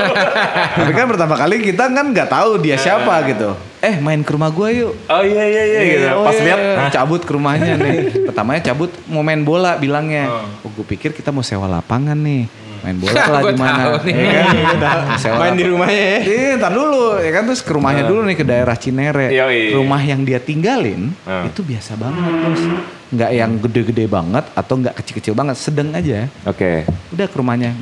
Tapi 0.80 0.92
kan 0.94 1.06
pertama 1.10 1.34
kali 1.36 1.56
kita 1.60 1.90
kan 1.90 2.06
nggak 2.10 2.28
tahu 2.30 2.50
dia 2.62 2.76
siapa 2.78 3.14
gitu. 3.26 3.52
Eh 3.80 3.96
main 3.96 4.20
ke 4.20 4.30
rumah 4.30 4.52
gua 4.52 4.68
yuk. 4.68 4.92
Oh 5.08 5.22
iya 5.24 5.44
iya 5.48 5.62
iya 5.64 5.80
gitu. 5.82 6.06
oh 6.12 6.24
Pas 6.28 6.36
iya, 6.36 6.44
lihat 6.44 6.60
iya. 6.60 6.88
cabut 6.92 7.20
ke 7.24 7.32
rumahnya 7.32 7.74
nih. 7.76 7.96
Pertamanya 8.28 8.60
cabut 8.72 8.90
mau 9.08 9.24
main 9.24 9.40
bola 9.40 9.80
bilangnya. 9.80 10.28
Oh, 10.60 10.70
gue 10.70 10.84
pikir 10.86 11.16
kita 11.16 11.32
mau 11.32 11.42
sewa 11.42 11.66
lapangan 11.66 12.16
nih. 12.16 12.44
Main 12.80 12.96
bola 12.96 13.12
lah 13.20 13.40
di 13.42 13.56
mana? 13.56 13.82
nih. 14.00 14.14
Ya 14.16 14.44
kan? 14.74 14.96
Main 15.36 15.54
di 15.54 15.64
rumahnya 15.64 16.00
ya. 16.00 16.18
Iya, 16.22 16.48
ntar 16.56 16.72
dulu 16.72 17.16
ya 17.16 17.30
kan 17.30 17.42
terus 17.44 17.60
ke 17.60 17.70
rumahnya 17.70 18.04
dulu 18.04 18.20
nih 18.24 18.36
ke 18.36 18.44
daerah 18.44 18.74
Cinere. 18.74 19.28
Yoi. 19.28 19.72
Rumah 19.72 20.00
yang 20.02 20.20
dia 20.22 20.38
tinggalin 20.38 21.12
Hmm. 21.22 21.44
itu 21.46 21.60
biasa 21.60 21.94
banget 21.94 22.20
bos. 22.40 22.62
Nggak 23.10 23.30
yang 23.32 23.50
gede-gede 23.58 24.04
banget 24.06 24.44
atau 24.50 24.74
nggak 24.76 24.94
kecil-kecil 24.94 25.34
banget, 25.34 25.56
sedang 25.56 25.90
aja. 25.90 26.30
Oke. 26.42 26.86
Udah 27.10 27.26
ke 27.26 27.36
rumahnya. 27.36 27.74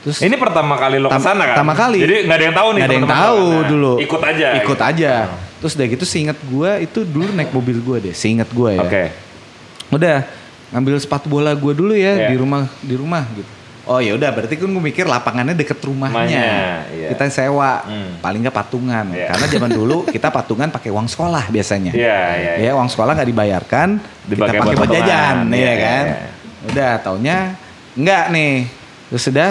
Terus 0.00 0.22
Ini 0.22 0.36
pertama 0.36 0.76
kali 0.76 0.96
lo 0.96 1.08
ke 1.08 1.18
sana 1.18 1.42
kan? 1.42 1.58
pertama 1.58 1.72
kali. 1.74 1.98
Jadi 1.98 2.16
nggak 2.24 2.36
ada 2.36 2.44
yang 2.44 2.54
tahu 2.54 2.68
nih. 2.68 2.78
Nggak 2.78 2.86
ada 2.86 2.96
yang 2.96 3.10
tahu. 3.10 3.42
Nah, 3.42 3.64
dulu. 3.66 3.92
Ikut 3.98 4.22
aja. 4.22 4.48
Ikut 4.56 4.78
gitu. 4.78 4.86
aja. 4.86 5.12
Terus 5.56 5.72
udah 5.74 5.86
gitu 5.88 6.04
seinget 6.04 6.38
gue 6.38 6.70
itu 6.80 6.98
dulu 7.02 7.28
naik 7.32 7.50
mobil 7.50 7.76
gue 7.80 7.96
deh. 7.98 8.14
Seinget 8.14 8.46
gue 8.48 8.70
ya. 8.70 8.80
Oke. 8.80 9.02
Udah 9.88 10.22
ngambil 10.70 10.98
sepatu 10.98 11.26
bola 11.26 11.50
gue 11.50 11.72
dulu 11.72 11.90
ya 11.90 12.26
Iya. 12.26 12.28
di 12.28 12.36
rumah 12.36 12.62
di 12.78 12.94
rumah 12.94 13.24
gitu. 13.32 13.50
Oh 13.86 14.02
ya 14.02 14.12
udah 14.12 14.34
berarti 14.34 14.58
kan 14.58 14.66
gue 14.66 14.82
mikir 14.84 15.06
lapangannya 15.06 15.54
deket 15.54 15.78
rumahnya. 15.78 16.26
Rumahnya, 16.26 16.50
iya. 16.90 17.08
Kita 17.14 17.22
sewa 17.30 17.86
Hmm. 17.86 18.18
paling 18.18 18.42
nggak 18.42 18.52
patungan. 18.52 19.06
Iya. 19.14 19.30
Karena 19.30 19.46
zaman 19.46 19.70
dulu 19.70 19.96
kita 20.04 20.26
patungan 20.28 20.68
pakai 20.68 20.90
uang 20.90 21.06
sekolah 21.06 21.46
biasanya. 21.48 21.94
Iya 21.94 22.18
iya. 22.34 22.52
iya. 22.58 22.66
Ya 22.66 22.70
uang 22.74 22.90
sekolah 22.90 23.14
nggak 23.14 23.30
dibayarkan, 23.30 23.88
Dipakai 24.26 24.58
kita 24.58 24.64
pakai 24.64 24.74
buat 24.76 24.90
jajan, 24.90 25.34
patungan. 25.38 25.54
ya 25.54 25.62
Iya, 25.62 25.74
kan. 25.78 26.04
iya, 26.04 26.18
Udah 26.66 26.90
taunya 26.98 27.36
enggak 27.94 28.24
nih. 28.28 28.54
Terus 29.06 29.22
sudah 29.22 29.50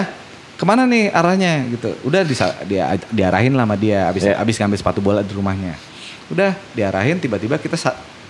ke 0.52 0.64
mana 0.64 0.82
nih 0.84 1.04
arahnya 1.08 1.52
gitu. 1.66 1.88
Udah 2.02 2.20
disa- 2.20 2.60
dia 2.62 2.84
diarahin 3.08 3.52
lah 3.52 3.64
sama 3.64 3.74
dia 3.74 4.04
abis 4.06 4.22
Iya. 4.22 4.36
abis 4.36 4.54
ngambil 4.56 4.78
sepatu 4.78 5.00
bola 5.00 5.24
di 5.24 5.32
rumahnya. 5.32 5.80
Udah 6.28 6.52
diarahin 6.72 7.16
tiba-tiba 7.16 7.56
kita 7.56 7.76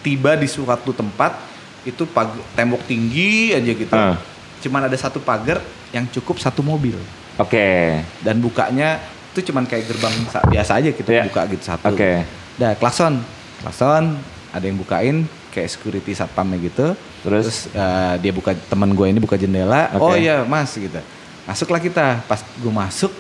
tiba 0.01 0.38
di 0.38 0.47
suatu 0.47 0.95
tempat 0.95 1.35
itu 1.83 2.07
pag- 2.07 2.38
tembok 2.53 2.83
tinggi 2.83 3.51
aja 3.51 3.73
gitu. 3.73 3.90
Ah. 3.90 4.14
Cuman 4.59 4.87
ada 4.87 4.95
satu 4.95 5.19
pagar 5.19 5.59
yang 5.90 6.07
cukup 6.09 6.37
satu 6.37 6.61
mobil. 6.61 6.96
Oke. 7.37 8.01
dan 8.20 8.40
bukanya 8.40 8.96
itu 9.31 9.44
cuman 9.44 9.62
kayak 9.62 9.85
gerbang 9.87 10.14
sa- 10.27 10.40
biasa 10.42 10.81
aja 10.81 10.88
gitu 10.88 11.05
Iya. 11.07 11.29
buka 11.29 11.44
gitu 11.46 11.62
satu. 11.62 11.92
Oke. 11.92 12.25
Dah 12.57 12.72
klakson 12.72 13.20
klakson 13.61 14.16
ada 14.51 14.64
yang 14.64 14.75
bukain 14.75 15.29
kayak 15.51 15.68
security 15.68 16.12
satpamnya 16.12 16.57
gitu. 16.59 16.96
Terus? 17.20 17.68
eh, 17.68 18.14
dia 18.18 18.33
buka 18.33 18.57
teman 18.64 18.88
gue 18.90 19.07
ini 19.07 19.18
buka 19.18 19.37
jendela. 19.37 19.92
Oke. 19.92 20.01
oh 20.03 20.14
iya 20.14 20.40
mas 20.42 20.72
gitu. 20.72 20.96
Masuklah 21.44 21.77
kita. 21.79 22.25
Pas 22.25 22.40
gue 22.40 22.72
masuk 22.72 23.12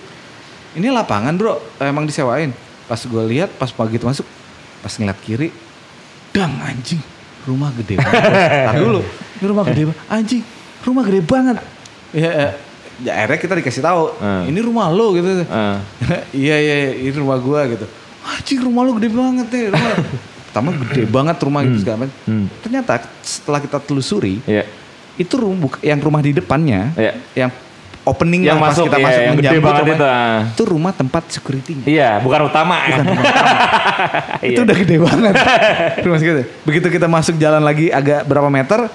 ini 0.72 0.88
lapangan 0.88 1.36
bro. 1.36 1.60
Emang 1.76 2.02
disewain. 2.02 2.56
Pas 2.84 2.98
gue 2.98 3.22
lihat 3.28 3.52
pas 3.52 3.68
pagi 3.68 3.94
itu 3.94 4.06
masuk 4.06 4.24
pas 4.80 4.92
ngeliat 4.92 5.20
kiri 5.20 5.48
dang 6.32 6.56
anjing. 6.58 7.04
Rumah 7.44 7.70
gede 7.74 7.94
banget 7.96 8.32
Tar 8.66 8.76
dulu 8.76 9.00
ini 9.36 9.44
rumah 9.44 9.64
gede 9.66 9.82
banget 9.84 10.00
anjing. 10.08 10.42
Rumah 10.80 11.02
gede 11.04 11.20
banget 11.22 11.56
ya, 12.16 12.30
ya, 12.32 12.48
ya 12.98 13.12
akhirnya 13.14 13.38
kita 13.38 13.54
dikasih 13.56 13.82
tahu 13.82 14.02
Hmm. 14.16 14.42
ini 14.46 14.58
rumah 14.58 14.88
lo 14.88 15.12
gitu 15.12 15.44
Ah. 15.46 15.84
iya 16.34 16.56
iya 16.56 16.74
iya, 16.80 16.92
ini 17.02 17.14
rumah 17.14 17.36
gua 17.36 17.64
gitu 17.66 17.84
anjing 18.26 18.58
rumah 18.58 18.82
lo 18.82 18.96
gede 18.96 19.10
banget 19.10 19.46
nih 19.46 19.64
rumah 19.70 19.92
pertama 20.42 20.68
gede 20.72 21.02
banget 21.06 21.36
rumah 21.38 21.60
gitu 21.62 21.78
segala 21.78 21.96
macam 22.02 22.16
Hmm. 22.24 22.46
ternyata 22.58 22.92
setelah 23.20 23.60
kita 23.60 23.76
telusuri 23.78 24.40
Iya. 24.42 24.64
itu 25.14 25.34
rum, 25.34 25.56
buk- 25.58 25.80
yang 25.80 25.96
rumah 25.98 26.18
di 26.18 26.32
depannya 26.32 26.90
Iya. 26.92 27.12
yang 27.36 27.50
opening 28.02 28.42
Yang 28.42 28.54
lah 28.54 28.60
pas 28.60 28.70
masuk, 28.70 28.84
kita 28.86 28.96
iya, 28.96 29.04
masuk 29.04 29.20
yang 29.20 29.36
gede 29.36 29.58
banget 29.58 29.82
rumah, 29.82 29.92
itu, 29.92 30.06
ah. 30.06 30.40
itu 30.46 30.62
rumah 30.64 30.92
tempat 30.92 31.22
securitynya 31.28 31.84
Iya, 31.84 32.10
bukan 32.20 32.40
utama. 32.44 32.76
Bukan 32.82 33.04
rumah 33.04 33.24
Iya. 34.38 34.48
itu 34.48 34.60
udah 34.62 34.76
gede 34.76 34.96
banget 34.98 35.34
rumah 36.00 36.16
segitu 36.16 36.42
begitu 36.62 36.86
kita 36.88 37.06
masuk 37.06 37.34
jalan 37.36 37.60
lagi 37.60 37.90
agak 37.90 38.22
berapa 38.22 38.48
meter 38.48 38.86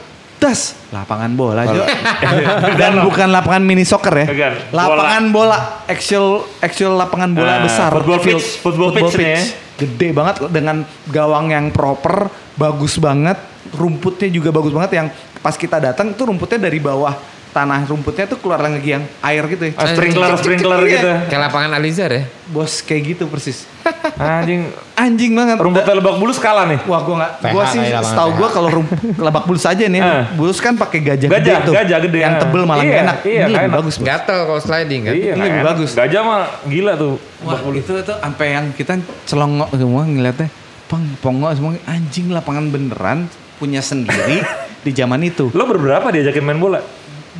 das 0.41 0.73
lapangan 0.89 1.29
bola 1.31 1.61
Jo. 1.63 1.85
dan 2.81 3.05
bukan 3.05 3.29
lapangan 3.29 3.61
mini 3.61 3.85
soccer 3.85 4.09
ya. 4.15 4.25
Bukan, 4.25 4.53
lapangan 4.73 5.23
bola. 5.29 5.59
actual 5.85 6.27
actual 6.57 6.97
lapangan 6.97 7.29
bola 7.31 7.51
Ah, 7.51 7.61
besar. 7.61 7.89
football 7.93 8.17
Field- 8.19 8.41
pitch, 8.41 8.57
football 8.57 8.89
pitch 8.89 9.13
nih 9.15 9.29
ya. 9.29 9.41
gede 9.77 10.07
banget 10.11 10.35
dengan 10.49 10.81
gawang 11.07 11.49
yang 11.49 11.69
proper 11.69 12.25
bagus 12.55 12.97
banget. 12.97 13.37
Rumputnya 13.71 14.27
juga 14.27 14.49
bagus 14.49 14.73
banget. 14.73 14.91
Yang 14.95 15.07
pas 15.37 15.53
kita 15.53 15.77
datang 15.77 16.11
tuh 16.11 16.27
rumputnya 16.27 16.57
dari 16.59 16.81
bawah 16.81 17.13
tanah 17.51 17.83
rumputnya 17.83 18.23
tuh 18.25 18.35
keluar 18.35 18.57
lagi 18.57 18.79
yang 18.89 19.03
air 19.19 19.43
gitu 19.45 19.63
ya 19.65 19.71
Ah, 19.75 19.85
sprinkler, 19.85 20.31
sprinkler 20.33 20.79
Iya. 20.81 20.91
gitu. 20.93 21.09
Kayak 21.27 21.41
lapangan 21.45 21.71
Alizar 21.73 22.09
ya. 22.09 22.23
bos 22.47 22.79
kayak 22.79 23.01
gitu 23.11 23.27
persis 23.27 23.63
Anjing, 24.17 24.67
anjing 24.93 25.31
banget 25.31 25.57
rumput 25.57 25.83
lebak 25.83 26.15
bulus 26.15 26.37
kalah 26.37 26.63
nih. 26.65 26.79
Wah 26.83 27.01
gua 27.01 27.15
nggak, 27.17 27.31
gua 27.49 27.63
sih 27.65 27.81
setahu 27.81 28.29
PH. 28.29 28.37
gua 28.37 28.47
kalau 28.49 28.69
rum- 28.71 28.91
lebak 29.25 29.43
bulus 29.43 29.63
aja 29.63 29.83
nih, 29.83 29.99
Ah. 29.99 30.29
bulus 30.31 30.57
kan 30.57 30.73
pakai 30.73 30.99
gajah, 31.01 31.27
gede 31.27 31.35
Gajah, 31.41 31.57
tuh, 31.61 31.73
gajah 31.73 31.97
gede, 31.99 32.19
yang 32.19 32.35
tebel 32.37 32.63
malah 32.63 32.83
Iya, 32.83 33.01
enak, 33.01 33.17
iya, 33.23 33.33
ini 33.41 33.51
lebih 33.51 33.67
enak. 33.67 33.77
bagus. 33.77 33.95
Bos. 33.95 34.05
Gatel 34.05 34.39
kalau 34.45 34.61
sliding 34.61 35.01
kan. 35.01 35.13
Iya, 35.13 35.33
Ini 35.33 35.41
lebih 35.41 35.51
enak. 35.57 35.67
bagus. 35.67 35.89
Gajah 35.91 36.21
mah 36.21 36.39
gila 36.63 36.93
tuh. 36.95 37.13
Wah 37.41 37.59
itu 37.73 37.91
tuh 37.97 38.15
sampai 38.15 38.47
yang 38.51 38.65
kita 38.71 38.93
celongok 39.25 39.69
semua 39.73 40.03
ngeliatnya, 40.03 40.47
pang 40.85 41.03
pongo 41.17 41.49
semua 41.51 41.71
anjing 41.85 42.29
lapangan 42.29 42.65
beneran 42.67 43.19
punya 43.57 43.81
sendiri 43.81 44.39
di 44.85 44.91
zaman 44.91 45.21
itu. 45.21 45.49
Lo 45.51 45.65
berberapa 45.65 46.05
diajakin 46.07 46.43
main 46.43 46.57
bola? 46.57 46.79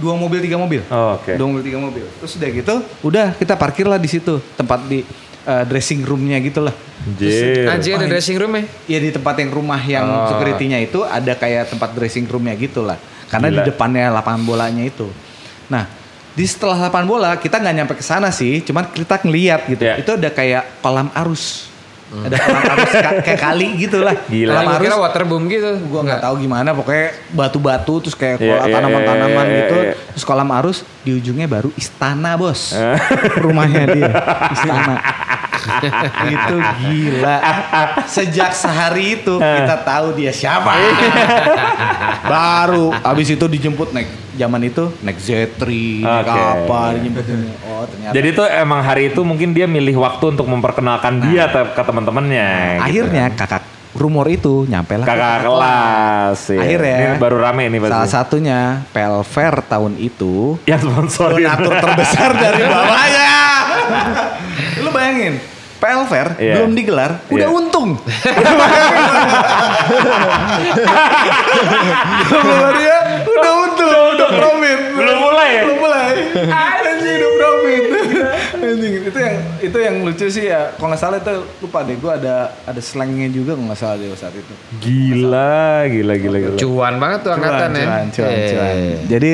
Dua 0.02 0.18
mobil 0.18 0.42
tiga 0.42 0.58
mobil, 0.58 0.82
Oh, 0.90 1.16
Oke. 1.16 1.38
dua 1.38 1.46
mobil 1.46 1.64
tiga 1.64 1.78
mobil. 1.78 2.06
Terus 2.18 2.34
udah 2.36 2.50
gitu, 2.50 2.76
udah 3.04 3.28
kita 3.38 3.54
parkir 3.54 3.86
lah 3.86 3.96
di 3.96 4.10
situ 4.10 4.42
tempat 4.52 4.82
di 4.84 5.06
eh, 5.42 5.64
dressing 5.64 6.02
roomnya 6.02 6.38
gitu 6.38 6.60
lah. 6.60 6.74
Anjir. 7.02 7.66
Anjing 7.66 7.94
ada 7.96 8.06
dressing 8.06 8.38
room 8.38 8.52
ya. 8.52 8.64
Iya 8.88 9.00
di 9.00 9.10
tempat 9.12 9.38
yang 9.38 9.50
rumah 9.50 9.78
yang 9.80 10.06
Oh. 10.06 10.28
security-nya 10.28 10.78
itu 10.80 11.02
ada 11.02 11.34
kayak 11.34 11.70
tempat 11.70 11.94
dressing 11.94 12.26
roomnya 12.26 12.54
gitu 12.54 12.82
lah. 12.82 12.98
Karena 13.26 13.48
Gila. 13.48 13.58
di 13.58 13.70
depannya 13.70 14.10
lapangan 14.12 14.42
bolanya 14.42 14.84
itu. 14.84 15.10
Nah 15.66 15.86
di 16.32 16.46
setelah 16.46 16.88
lapangan 16.88 17.08
bola 17.08 17.30
kita 17.36 17.58
nggak 17.58 17.76
nyampe 17.76 17.94
ke 17.96 18.04
sana 18.04 18.30
sih, 18.30 18.62
cuman 18.62 18.90
kita 18.90 19.18
ngeliat 19.22 19.66
gitu. 19.66 19.82
Iya. 19.82 19.98
Itu 19.98 20.14
ada 20.14 20.30
kayak 20.30 20.82
kolam 20.82 21.10
arus. 21.16 21.71
Ada 22.12 22.36
kolam 22.38 22.64
arus 22.68 22.92
ka- 22.94 23.20
kayak 23.22 23.40
kali 23.42 23.68
gitu 23.78 23.98
lah. 24.00 24.16
Gila. 24.26 24.52
Kolam 24.52 24.68
arus 24.70 24.84
kira 24.84 24.96
waterboom 24.98 25.44
gitu. 25.48 25.72
gua 25.88 26.02
nggak 26.04 26.22
tahu 26.22 26.36
gimana 26.38 26.70
pokoknya 26.72 27.06
batu-batu 27.32 27.94
terus 28.02 28.14
kayak 28.14 28.36
Iya, 28.38 28.52
kolam 28.52 28.62
iya, 28.62 28.74
tanaman-tanaman 28.74 29.46
iya, 29.46 29.58
gitu 29.58 29.76
iya, 29.78 29.86
iya. 29.88 29.94
terus 30.10 30.24
kolam 30.24 30.50
arus 30.54 30.78
di 31.00 31.12
ujungnya 31.14 31.48
baru 31.48 31.72
istana 31.74 32.36
bos 32.36 32.74
Eh. 32.74 32.98
rumahnya 33.38 33.84
dia 33.88 34.12
istana 34.56 34.96
itu 36.34 36.56
gila 36.80 37.38
sejak 38.06 38.52
sehari 38.52 39.18
itu 39.18 39.36
kita 39.36 39.76
tahu 39.82 40.14
dia 40.14 40.30
siapa 40.30 40.72
baru 42.24 42.94
abis 42.96 43.28
itu 43.32 43.46
dijemput 43.46 43.92
naik 43.92 44.10
zaman 44.34 44.62
itu 44.64 44.90
naik 45.00 45.18
Z3 45.18 45.62
naik 45.62 46.26
Oke. 46.26 46.40
apa 46.40 46.80
dijemputin 46.96 47.40
oh 47.64 47.84
ternyata 47.86 48.14
Jadi 48.14 48.30
tuh 48.32 48.48
emang 48.48 48.82
hari 48.82 49.04
itu 49.08 49.22
mungkin 49.22 49.52
dia 49.52 49.66
milih 49.66 49.98
waktu 49.98 50.32
untuk 50.32 50.46
memperkenalkan 50.46 51.22
dia 51.24 51.48
te- 51.48 51.72
ke 51.72 51.82
teman-temannya. 51.82 52.50
gitu. 52.74 52.84
akhirnya 52.84 53.26
kakak 53.32 53.64
rumor 53.92 54.24
itu 54.26 54.64
nyampe 54.66 54.96
lah 54.96 55.04
kakak 55.04 55.38
kelas. 55.44 56.40
iya. 56.50 56.60
Akhirnya 56.64 56.96
Ini 56.96 57.20
baru 57.20 57.38
rame 57.38 57.68
ini 57.68 57.78
pasti. 57.78 57.92
Salah 57.92 58.08
satunya 58.10 58.60
Pelver 58.90 59.54
tahun 59.62 59.94
itu 60.00 60.56
yang 60.64 60.80
sponsorin. 60.80 61.44
donatur 61.44 61.74
terbesar 61.76 62.30
dari 62.34 62.64
bawahnya. 62.72 63.36
Bayangin, 65.12 65.36
Pelver 65.76 66.28
Iya. 66.38 66.54
belum 66.56 66.72
digelar, 66.72 67.12
udah 67.28 67.42
Iya. 67.42 67.50
untung. 67.52 67.90
Belum 72.32 72.70
dia 72.80 72.98
udah 73.22 73.52
untung, 73.60 73.90
udah 74.16 74.30
profit. 74.32 74.80
Belum 74.94 75.18
mulai 75.20 75.50
ya? 75.52 75.62
Belum 75.66 75.78
mulai. 75.80 76.12
Anjing 76.48 77.18
udah 77.18 77.32
profit. 77.34 77.84
Anjing 78.62 78.94
itu 79.04 79.20
yang 79.20 79.36
itu 79.60 79.78
yang 79.80 79.96
lucu 80.02 80.26
sih 80.30 80.46
ya. 80.48 80.72
Kalau 80.72 80.88
nggak 80.88 81.02
salah 81.02 81.18
itu 81.18 81.34
lupa 81.60 81.82
deh, 81.82 81.98
gue 81.98 82.12
ada 82.14 82.36
ada 82.62 82.80
slangnya 82.80 83.28
juga 83.28 83.58
kalau 83.58 83.68
nggak 83.68 83.80
salah 83.80 83.96
deh 83.98 84.08
saat 84.14 84.32
itu. 84.34 84.54
Gila, 84.78 85.90
gila, 85.90 86.14
gila, 86.16 86.38
gila. 86.40 86.56
Cuan 86.58 86.96
banget 86.98 87.20
tuh 87.22 87.32
angkatan 87.34 87.70
ya. 87.74 87.84
cuan, 87.84 88.06
cuan, 88.08 88.30
Eh. 88.32 88.50
cuan. 88.50 88.76
Jadi 89.10 89.32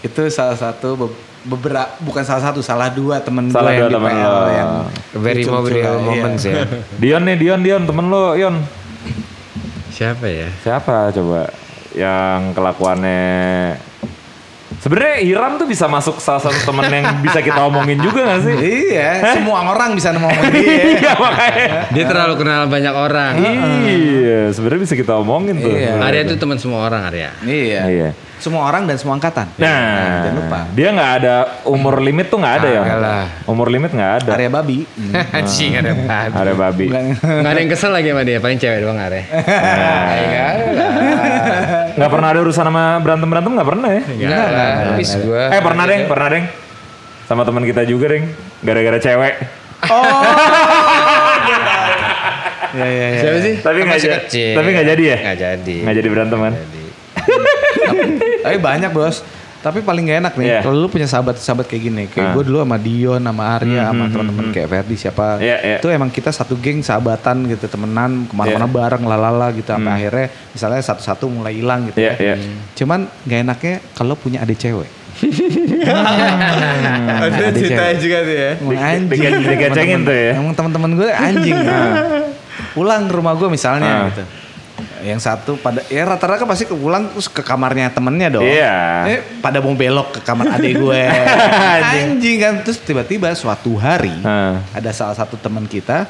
itu 0.00 0.22
salah 0.28 0.56
satu 0.56 0.96
beberapa 1.44 1.88
bukan 2.04 2.22
salah 2.22 2.52
satu, 2.52 2.60
salah 2.60 2.92
dua 2.92 3.24
temen 3.24 3.48
gue 3.48 3.56
Salah 3.56 3.72
yang 3.72 3.88
dua 3.88 3.88
di 3.88 3.94
temen 3.96 4.12
PL 4.12 4.28
lo. 4.28 4.44
yang 4.52 4.70
Very 5.16 5.42
memorable 5.44 5.76
iya. 5.76 5.92
moments 5.96 6.42
ya. 6.44 6.54
Dion 7.00 7.22
nih, 7.24 7.36
Dion, 7.40 7.60
Dion, 7.64 7.82
temen 7.88 8.06
lo, 8.12 8.36
Yon. 8.36 8.56
Siapa 9.90 10.26
ya? 10.28 10.48
Siapa 10.64 11.12
coba 11.12 11.48
yang 11.96 12.54
kelakuannya 12.56 13.20
Sebenarnya 14.80 15.20
Hiram 15.20 15.60
tuh 15.60 15.68
bisa 15.68 15.84
masuk 15.92 16.16
salah 16.24 16.40
satu 16.40 16.56
temen 16.64 16.88
yang 16.88 17.20
bisa 17.20 17.44
kita 17.44 17.60
omongin 17.68 18.00
juga 18.00 18.24
gak 18.32 18.48
sih? 18.48 18.56
Iya, 18.88 19.36
semua 19.36 19.60
orang 19.66 19.92
bisa 19.92 20.08
ngomong 20.16 20.40
dia. 20.56 20.96
Iya 20.96 21.12
makanya. 21.20 21.68
Dia 21.92 22.04
terlalu 22.08 22.34
kenal 22.40 22.64
banyak 22.64 22.94
orang. 22.96 23.32
Iya, 23.44 24.48
sebenarnya 24.56 24.80
bisa 24.80 24.96
kita 24.96 25.20
omongin 25.20 25.60
tuh. 25.60 25.76
Iya. 25.76 26.00
Arya 26.00 26.24
itu 26.24 26.40
teman 26.40 26.56
semua 26.56 26.88
orang 26.88 27.12
Arya. 27.12 27.28
iya. 27.44 27.82
Iya. 27.92 28.10
Semua 28.40 28.64
orang 28.64 28.88
dan 28.88 28.96
semua 28.96 29.20
angkatan. 29.20 29.46
Nah, 29.60 30.24
jangan 30.24 30.36
lupa. 30.40 30.58
dia 30.72 30.88
nggak 30.96 31.12
ada 31.20 31.34
umur 31.68 32.00
limit 32.00 32.32
tuh 32.32 32.40
nggak 32.40 32.54
ada 32.56 32.68
ya? 32.72 32.80
Kagak 32.80 32.98
lah. 33.04 33.26
Umur 33.44 33.68
limit 33.68 33.92
nggak 33.92 34.12
ada. 34.24 34.30
Area 34.32 34.48
babi. 34.48 34.88
Anjing 35.36 35.76
ada 35.76 35.92
banget. 35.92 36.30
Ada 36.32 36.52
babi. 36.56 36.86
Bukan. 36.88 37.04
Gak 37.20 37.50
ada 37.52 37.60
yang 37.60 37.70
kesel 37.70 37.92
lagi 37.92 38.08
sama 38.08 38.22
dia, 38.24 38.38
paling 38.40 38.56
cewek 38.56 38.78
doang 38.80 38.96
Arya. 38.96 39.22
Enggak 39.28 40.52
lah. 40.72 40.90
Nggak 42.00 42.10
pernah 42.10 42.28
ada 42.32 42.40
urusan 42.40 42.64
sama 42.64 42.84
berantem 43.04 43.28
berantem 43.28 43.52
nggak 43.60 43.68
pernah 43.68 43.88
ya? 43.92 44.02
Enggak 44.08 44.48
lah. 44.48 44.70
Habis 44.96 45.10
gua. 45.20 45.42
Eh 45.52 45.60
pernah 45.60 45.84
deng, 45.84 46.02
pernah 46.08 46.28
deng. 46.32 46.44
Sama 47.28 47.42
teman 47.44 47.62
kita 47.68 47.84
juga 47.84 48.08
deng. 48.08 48.24
Gara-gara 48.64 48.98
cewek. 48.98 49.34
Iya, 52.70 52.86
iya, 52.86 53.06
iya. 53.10 53.18
Siapa 53.18 53.38
sih? 53.42 53.54
Tapi 53.58 53.78
nggak 53.82 53.98
Masih 53.98 54.10
jadi. 54.14 54.44
Tapi 54.54 54.68
nggak 54.70 54.86
jadi 54.94 55.02
ya? 55.02 55.16
Nggak 55.26 55.38
jadi. 55.42 55.76
Nggak 55.82 55.96
jadi 55.98 56.08
berantem 56.14 56.38
kan? 56.38 56.54
Tapi 58.42 58.56
banyak, 58.58 58.90
Bos. 58.90 59.22
Tapi 59.60 59.84
paling 59.84 60.08
gak 60.08 60.18
enak 60.18 60.34
nih 60.34 60.46
Iya. 60.46 60.60
kalau 60.62 60.72
lu 60.74 60.88
punya 60.88 61.04
sahabat-sahabat 61.04 61.68
kayak 61.68 61.82
gini. 61.84 62.02
Kayak 62.08 62.26
Ah. 62.26 62.32
gue 62.32 62.44
dulu 62.44 62.64
sama 62.64 62.76
Dion, 62.76 63.20
sama 63.20 63.44
Arya, 63.54 63.82
sama 63.86 64.04
teman-teman 64.08 64.46
kayak 64.50 64.68
Ferdi 64.70 64.96
siapa. 64.96 65.36
Iya, 65.36 65.56
iya. 65.60 65.76
Itu 65.76 65.88
emang 65.90 66.08
kita 66.08 66.30
satu 66.30 66.56
geng 66.56 66.80
sahabatan 66.80 67.44
gitu, 67.44 67.68
temenan 67.68 68.24
ke 68.24 68.32
mana-mana 68.32 68.64
Iya. 68.64 68.72
bareng 68.72 69.04
lalala 69.04 69.52
gitu. 69.52 69.68
Sampai 69.68 69.92
akhirnya 69.94 70.26
misalnya 70.50 70.80
satu-satu 70.82 71.28
mulai 71.28 71.52
hilang 71.54 71.84
gitu. 71.86 72.00
Iya, 72.00 72.12
ya. 72.14 72.34
iya. 72.34 72.34
Cuman 72.72 73.04
gak 73.20 73.40
enaknya 73.42 73.74
kalau 73.92 74.16
punya 74.16 74.40
adik 74.40 74.56
cewek. 74.58 74.88
Ada 77.20 77.52
cewek. 77.52 77.94
juga 78.00 78.18
tuh 78.22 78.34
ya. 78.34 78.50
Anjing. 78.56 79.08
di- 79.10 79.44
dikecengin 79.44 79.76
Temen-temen- 80.00 80.06
tuh 80.06 80.16
ya? 80.16 80.32
Emang 80.34 80.54
teman-teman 80.54 80.90
gue 80.96 81.08
anjing. 81.10 81.56
Pulang 82.74 83.02
ke 83.04 83.14
rumah 83.14 83.34
gue 83.34 83.48
misalnya 83.50 83.90
Ah. 83.90 84.08
gitu. 84.08 84.22
Yang 85.02 85.20
satu 85.24 85.56
pada 85.56 85.80
ya 85.86 86.04
rata-rata 86.04 86.44
pasti 86.44 86.64
ke 86.64 86.74
pulang 86.74 87.08
terus 87.10 87.26
ke 87.26 87.40
kamarnya 87.40 87.88
temennya 87.88 88.28
dong. 88.30 88.46
Iya. 88.46 88.76
Eh, 89.08 89.18
pada 89.40 89.58
mau 89.58 89.72
belok 89.72 90.16
ke 90.16 90.20
kamar 90.20 90.56
adik 90.56 90.76
gue. 90.76 91.02
anjing 91.96 92.36
kan 92.38 92.54
terus 92.62 92.78
tiba-tiba 92.80 93.32
suatu 93.32 93.74
hari 93.76 94.12
Ah. 94.20 94.60
ada 94.72 94.90
salah 94.92 95.16
satu 95.16 95.34
teman 95.36 95.64
kita 95.64 96.04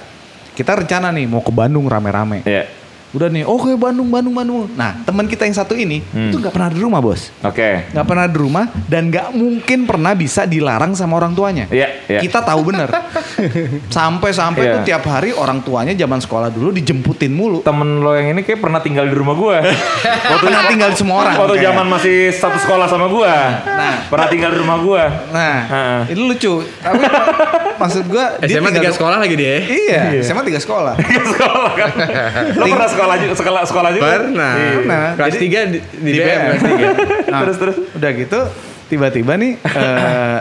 kita 0.53 0.76
rencana 0.76 1.09
nih 1.14 1.24
mau 1.24 1.40
ke 1.40 1.53
Bandung 1.55 1.87
rame-rame. 1.87 2.42
Iya. 2.44 2.80
Udah 3.11 3.27
nih, 3.27 3.42
oke 3.42 3.75
Bandung, 3.75 4.07
Bandung, 4.07 4.31
Bandung. 4.33 4.70
Nah, 4.73 5.03
teman 5.03 5.27
kita 5.27 5.42
yang 5.42 5.53
satu 5.53 5.75
ini 5.75 5.99
Hmm. 6.07 6.31
itu 6.31 6.38
nggak 6.38 6.51
pernah 6.51 6.68
di 6.68 6.79
rumah, 6.79 6.99
bos. 6.99 7.35
Oke. 7.40 7.90
Nggak 7.90 8.07
pernah 8.07 8.25
di 8.25 8.37
rumah 8.37 8.64
dan 8.87 9.09
nggak 9.09 9.27
mungkin 9.33 9.79
pernah 9.83 10.12
bisa 10.12 10.44
dilarang 10.44 10.92
sama 10.92 11.16
orang 11.16 11.33
tuanya. 11.33 11.66
Iya, 11.66 12.07
iya. 12.07 12.20
Kita 12.20 12.38
tahu 12.40 12.61
bener. 12.64 12.87
Sampai-sampai 13.90 14.62
Iya. 14.62 14.73
tuh 14.73 14.81
tiap 14.85 15.05
hari 15.07 15.31
orang 15.33 15.61
tuanya 15.61 15.90
zaman 15.92 16.18
sekolah 16.18 16.49
dulu 16.49 16.70
dijemputin 16.70 17.31
mulu. 17.31 17.61
Temen 17.61 17.99
lo 17.99 18.12
yang 18.12 18.31
ini 18.31 18.42
kayak 18.42 18.61
pernah 18.61 18.79
tinggal 18.79 19.05
di 19.05 19.14
rumah 19.14 19.35
gua. 19.35 19.59
Waktu 20.31 20.38
Pernah 20.40 20.62
tinggal 20.66 20.88
di 20.90 20.99
semua 20.99 21.16
orang. 21.20 21.35
Waktu 21.37 21.57
zaman 21.61 21.87
masih 21.88 22.16
satu 22.31 22.59
sekolah 22.59 22.87
sama 22.87 23.07
gua. 23.07 23.33
Nah, 23.61 23.94
pernah 24.07 24.27
tinggal 24.27 24.51
di 24.51 24.59
rumah 24.59 24.79
gua. 24.79 25.03
Nah, 25.31 25.57
Heeh. 25.64 26.01
itu 26.11 26.20
lucu. 26.23 26.55
Tapi 26.77 26.99
maksud 27.77 28.05
gua 28.07 28.38
dia 28.40 28.59
SMA 28.59 28.70
tiga 28.73 28.90
sekolah 28.90 29.16
lagi 29.16 29.35
dia. 29.35 29.55
Iya, 29.61 30.01
SMA 30.20 30.42
tiga 30.42 30.59
sekolah. 30.59 30.94
sekolah 31.33 31.73
kan. 31.73 31.90
Lo 32.55 32.64
pernah 32.66 32.87
sekolah 32.87 32.99
juga 33.19 33.35
sekolah 33.35 33.63
sekolah 33.65 33.91
juga? 33.91 34.07
Pernah. 34.07 34.53
Pernah. 34.55 35.05
Kelas 35.15 35.35
tiga 35.37 35.59
di, 35.65 35.79
di, 35.81 36.11
di 36.11 36.19
BM, 36.19 36.41
BM. 36.57 36.95
Nah, 37.27 37.39
Terus, 37.43 37.57
terus. 37.57 37.77
Udah 37.93 38.11
gitu, 38.13 38.41
tiba-tiba 38.87 39.33
nih 39.35 39.53
eh, 39.59 40.39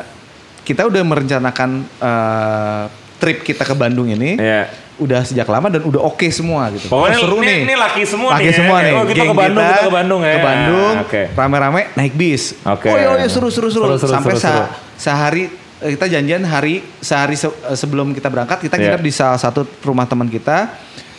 kita 0.61 0.85
udah 0.85 1.01
merencanakan 1.01 1.69
eh, 1.95 2.83
trip 3.15 3.43
kita 3.43 3.61
ke 3.61 3.73
Bandung 3.73 4.07
ini. 4.07 4.35
Iya. 4.35 4.67
Udah 4.97 5.23
sejak 5.23 5.45
lama 5.45 5.67
dan 5.69 5.79
udah 5.81 6.03
oke 6.03 6.27
semua 6.27 6.67
gitu. 6.69 6.87
Pokoknya 6.87 7.17
Oh, 7.17 7.23
seru 7.23 7.37
ini- 7.39 7.47
nih. 7.47 7.59
ini 7.63 7.75
laki 7.77 8.03
semua 8.03 8.29
laki 8.33 8.41
nih 8.41 8.45
ya. 8.45 8.57
semua 8.57 8.77
nih. 8.79 8.91
Oh, 8.91 9.05
kita 9.05 9.15
Geng 9.17 9.29
ke 9.29 9.37
Bandung, 9.37 9.63
kita 9.65 9.79
ke 9.79 9.93
Bandung 9.93 10.21
ya. 10.21 10.29
Ke 10.29 10.39
Bandung, 10.41 10.93
oke. 10.99 11.21
rame-rame 11.33 11.81
naik 11.93 12.13
bis. 12.13 12.43
Oke. 12.61 12.87
Oh 12.87 12.97
iya, 12.97 13.07
iya, 13.15 13.27
seru, 13.27 13.47
seru, 13.47 13.67
seru. 13.67 13.87
Seru, 13.87 13.95
seru, 13.97 14.11
Sampai 14.11 14.35
seru, 14.35 14.41
se- 14.41 14.51
seru. 14.51 14.67
sehari 14.99 15.43
eh, 15.79 15.95
kita 15.95 16.05
janjian 16.09 16.43
hari 16.43 16.83
sehari 16.99 17.33
se- 17.33 17.47
sebelum 17.73 18.11
kita 18.11 18.27
berangkat 18.27 18.59
kita 18.59 18.75
Iya. 18.75 18.99
nginep 18.99 19.01
di 19.01 19.11
salah 19.13 19.39
satu 19.39 19.63
rumah 19.79 20.03
teman 20.03 20.27
kita. 20.27 20.67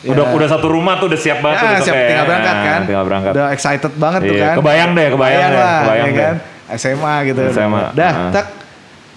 Udah 0.02 0.24
Ya. 0.24 0.32
udah 0.32 0.48
satu 0.48 0.66
rumah 0.66 0.96
tuh 0.96 1.06
udah 1.06 1.20
siap 1.20 1.38
banget 1.38 1.56
tuh 1.56 1.66
Ya, 1.66 1.72
besok 1.74 1.86
siap 1.86 1.96
ya. 1.96 2.08
tinggal 2.08 2.26
berangkat 2.26 2.56
kan. 2.56 2.80
Tinggal 2.82 3.04
berangkat. 3.04 3.32
Udah 3.32 3.46
excited 3.50 3.92
banget 3.94 4.20
tuh 4.22 4.32
Iya, 4.32 4.42
kan. 4.42 4.54
kebayang 4.56 4.90
deh, 4.92 5.06
kebayang 5.10 5.40
deh, 5.46 5.58
lah, 5.58 5.78
kebayang 5.82 6.06
ya 6.06 6.10
deh. 6.10 6.22
kan. 6.22 6.34
SMA 6.72 7.14
gitu. 7.26 7.40
SMA, 7.50 7.80
Dah, 7.92 8.12
ah. 8.12 8.30
tak 8.30 8.46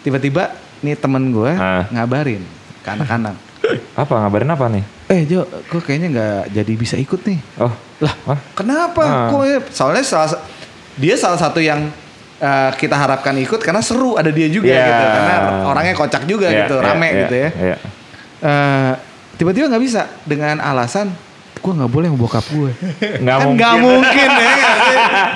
tiba-tiba 0.01 0.43
nih 0.81 0.95
temen 0.95 1.23
gue 1.29 1.51
Ah. 1.53 1.85
ngabarin 1.87 2.43
ke 2.81 2.89
anak-anak. 2.89 3.35
Apa 3.95 4.13
ngabarin 4.19 4.49
apa 4.49 4.67
nih? 4.67 4.83
eh 5.05 5.23
Jo, 5.23 5.43
gue 5.45 5.79
kayaknya 5.79 6.07
nggak 6.09 6.39
jadi 6.51 6.73
bisa 6.73 6.95
ikut 6.95 7.21
nih. 7.21 7.39
Oh, 7.57 7.71
Lah, 7.99 8.15
Wah. 8.25 8.39
kenapa? 8.51 9.03
Ah. 9.03 9.27
Kok 9.29 9.43
ya? 9.45 9.57
Soalnya 9.65 10.03
salah 10.03 10.27
sa- 10.27 10.43
dia 10.95 11.15
salah 11.15 11.37
satu 11.37 11.57
yang 11.57 11.87
eh, 12.35 12.71
kita 12.75 12.91
harapkan 12.91 13.31
ikut 13.37 13.63
karena 13.63 13.79
seru 13.79 14.13
ada 14.13 14.27
dia 14.27 14.51
juga 14.51 14.67
Iya. 14.67 14.83
gitu. 14.83 15.05
Karena 15.07 15.35
orangnya 15.63 15.93
kocak 15.93 16.23
juga 16.25 16.47
Iya, 16.47 16.59
gitu, 16.59 16.75
iya, 16.75 16.83
rame 16.83 17.07
iya, 17.07 17.19
gitu 17.21 17.35
ya. 17.37 17.49
Iya. 17.55 17.77
Eh, 18.43 18.93
tiba-tiba 19.43 19.67
nggak 19.67 19.83
bisa 19.83 20.07
dengan 20.23 20.57
alasan 20.57 21.11
gue 21.53 21.71
nggak 21.71 21.87
boleh 21.89 22.07
sama 22.07 22.19
bokap 22.19 22.45
gue. 22.45 22.71
Nggak 23.19 23.35
kan 23.35 23.45
mungkin. 23.45 23.55
nggak 23.55 23.73
mungkin 23.79 24.29
ya 24.35 24.55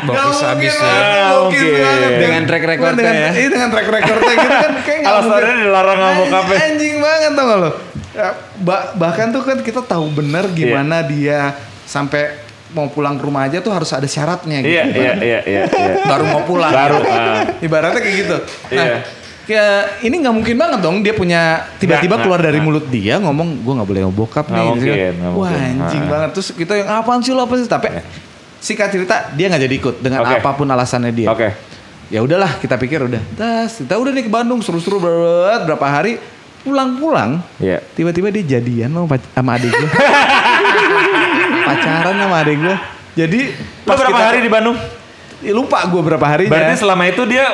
mungkin 0.04 0.43
habis 0.43 0.76
ya. 0.76 0.91
Nggak 0.91 1.36
mungkin. 1.38 1.63
banget. 1.72 2.12
Dengan 2.17 2.41
track 2.43 2.63
recordnya 2.65 3.00
Dengan- 3.00 3.15
ya. 3.15 3.30
Iya 3.34 3.48
dengan 3.48 3.70
track 3.70 3.88
recordnya 3.89 4.34
gitu 4.34 4.50
kan 4.58 4.72
kayak 4.82 5.00
nggak 5.00 5.13
Alasannya 5.13 5.39
mungkin. 5.46 5.58
dilarang 5.62 5.98
sama 5.98 6.13
bokapnya. 6.17 6.56
Anjing- 6.58 6.67
Anjing 6.67 6.96
banget 7.00 7.32
tau 7.32 7.46
gak 7.46 7.60
lo? 7.60 7.72
Ya, 8.12 8.30
ba- 8.58 8.88
bahkan 8.93 9.28
tuh 9.30 9.41
kan 9.41 9.58
kita 9.62 9.82
tahu 9.82 10.06
bener 10.10 10.46
Iya. 10.46 10.56
gimana 10.58 10.98
dia 11.02 11.39
sampai 11.84 12.24
mau 12.67 12.91
pulang 12.91 13.15
ke 13.15 13.24
rumah 13.24 13.48
aja 13.48 13.62
tuh 13.62 13.72
harus 13.72 13.88
ada 13.89 14.04
syaratnya 14.06 14.60
gitu. 14.60 14.67
Iya, 14.70 14.84
iya, 14.89 15.13
iya, 15.15 15.39
iya, 15.41 15.62
iya. 15.63 15.93
Baru 16.04 16.28
mau 16.28 16.43
pulang. 16.43 16.67
Baru, 16.67 17.00
ah. 17.00 17.48
Ibaratnya 17.58 18.02
kayak 18.02 18.15
gitu. 18.17 18.36
Nah, 18.74 18.84
Iya. 18.84 18.98
Ya 19.47 19.65
ini 20.01 20.15
nggak 20.19 20.36
mungkin 20.36 20.55
banget 20.55 20.79
dong 20.79 20.99
dia 20.99 21.12
punya 21.12 21.41
tiba-tiba 21.77 22.19
keluar 22.19 22.38
dari 22.38 22.60
mulut 22.60 22.83
dia 22.86 23.15
ngomong 23.17 23.63
gue 23.63 23.73
nggak 23.73 23.88
boleh 23.88 24.01
sama 24.03 24.13
bokap 24.13 24.45
nih. 24.45 24.60
mungkin, 24.62 24.83
Gitu 24.83 24.91
kan. 24.93 25.13
nggak 25.13 25.31
Wah 25.31 25.47
mungkin. 25.47 25.67
anjing 25.81 26.03
Ah. 26.03 26.10
banget. 26.10 26.29
Terus 26.33 26.47
kita 26.51 26.73
yang 26.75 26.89
apaan 26.93 27.19
sih 27.19 27.31
lo 27.31 27.41
apa 27.41 27.53
sih? 27.55 27.65
Tapi 27.65 27.88
singkat 28.60 28.89
cerita 28.89 29.15
dia 29.31 29.45
nggak 29.47 29.62
jadi 29.62 29.75
ikut 29.77 29.95
dengan 29.99 30.19
Oke. 30.21 30.36
apa 30.36 30.49
pun 30.51 30.67
alasannya 30.67 31.12
dia. 31.12 31.27
Oke. 31.29 31.49
Ya 32.07 32.19
udahlah 32.19 32.55
kita 32.57 32.75
pikir 32.75 32.99
udah. 33.01 33.19
Tas, 33.33 33.77
kita 33.77 33.95
udah 33.95 34.12
nih 34.12 34.23
ke 34.23 34.31
Bandung 34.31 34.60
seru-seru 34.60 34.99
berapa 34.99 35.83
hari 35.83 36.19
pulang-pulang 36.60 37.39
Iya. 37.57 37.79
tiba-tiba 37.95 38.27
dia 38.27 38.60
jadian 38.60 38.91
sama, 38.91 39.51
adik 39.55 39.71
gue. 39.71 39.89
Pacaran 41.63 42.15
sama 42.17 42.36
adik 42.41 42.57
gue. 42.57 42.75
Jadi 43.17 43.39
Lo 43.83 43.93
berapa 43.93 44.19
hari 44.21 44.39
di 44.39 44.47
Bandung? 44.47 44.75
Ya, 45.38 45.54
lupa 45.54 45.86
gue 45.86 46.02
berapa 46.02 46.26
harinya. 46.26 46.50
Berarti 46.50 46.73
selama 46.76 47.04
itu 47.06 47.21
dia 47.23 47.45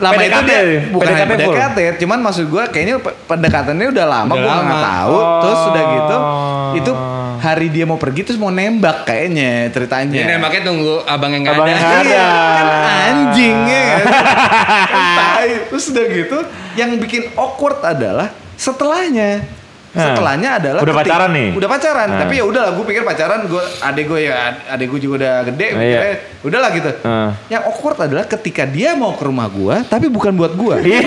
lama 0.00 0.16
itu 0.18 0.40
dia 0.42 0.60
bukan 0.88 1.06
hanya 1.06 1.26
PDKT? 1.26 1.44
PDKT, 1.44 1.78
cuman 2.00 2.18
maksud 2.22 2.44
gue 2.46 2.62
kayaknya 2.66 2.96
pe- 2.96 3.16
pendekatannya 3.26 3.86
udah 3.90 4.06
lama 4.06 4.32
gue 4.32 4.48
nggak 4.48 4.82
tahu. 4.82 5.16
Terus 5.38 5.58
sudah 5.62 5.82
gitu, 5.84 6.16
Oh. 6.16 6.72
itu 6.72 6.92
hari 7.38 7.68
dia 7.68 7.84
mau 7.84 7.96
pergi 7.96 8.20
terus 8.22 8.36
mau 8.36 8.48
nembak 8.48 9.04
kayaknya 9.04 9.68
ceritanya. 9.68 10.16
Ini 10.18 10.28
nembaknya 10.30 10.62
tunggu 10.62 11.04
abang 11.04 11.28
yang 11.30 11.42
nggak 11.42 11.54
Abang 11.54 11.66
ada. 11.66 11.70
yang 11.70 11.80
nggak 11.82 11.92
ada. 11.92 12.08
Iya, 12.08 12.28
kan 12.48 12.66
anjing 13.06 13.56
ya 13.66 13.80
kan. 13.82 14.00
Kan. 15.20 15.48
Terus 15.68 15.84
udah 15.86 16.04
gitu, 16.06 16.38
yang 16.74 16.90
bikin 16.96 17.22
awkward 17.34 17.80
adalah 17.82 18.28
setelahnya. 18.54 19.59
Nah, 19.90 20.06
Setelahnya 20.06 20.50
adalah 20.54 20.80
udah 20.80 20.94
ketik- 20.94 21.10
pacaran 21.10 21.30
nih? 21.32 21.48
Udah 21.50 21.68
pacaran, 21.68 22.08
Nah. 22.08 22.18
tapi 22.20 22.34
ya 22.36 22.44
udahlah 22.46 22.70
gue 22.72 22.84
pikir 22.86 23.02
pacaran 23.02 23.40
gue 23.42 23.58
adek 23.80 24.04
gue 24.06 24.20
ya 24.22 24.34
adek 24.68 24.86
gue 24.86 25.00
juga 25.00 25.14
udah 25.18 25.34
gede, 25.44 25.66
Oh, 25.68 25.82
iya. 25.82 26.00
udahlah 26.40 26.70
gitu. 26.70 26.90
Nah. 27.02 27.30
Yang 27.48 27.62
awkward 27.66 27.98
adalah 28.00 28.24
ketika 28.24 28.62
dia 28.64 28.94
mau 28.94 29.12
ke 29.12 29.24
rumah 29.24 29.46
gue, 29.46 29.76
tapi 29.84 30.06
bukan 30.06 30.30
buat 30.32 30.54
gue. 30.54 30.76
Iya. 30.86 31.02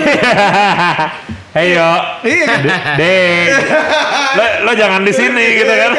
Hey 1.54 1.70
yo. 1.72 1.90
Iya 2.20 2.44
kan? 2.44 2.60
Dek. 2.98 3.46
Lo, 4.34 4.44
lo 4.60 4.72
jangan 4.74 5.00
di 5.00 5.12
sini 5.12 5.44
gitu 5.54 5.70
kan. 5.72 5.90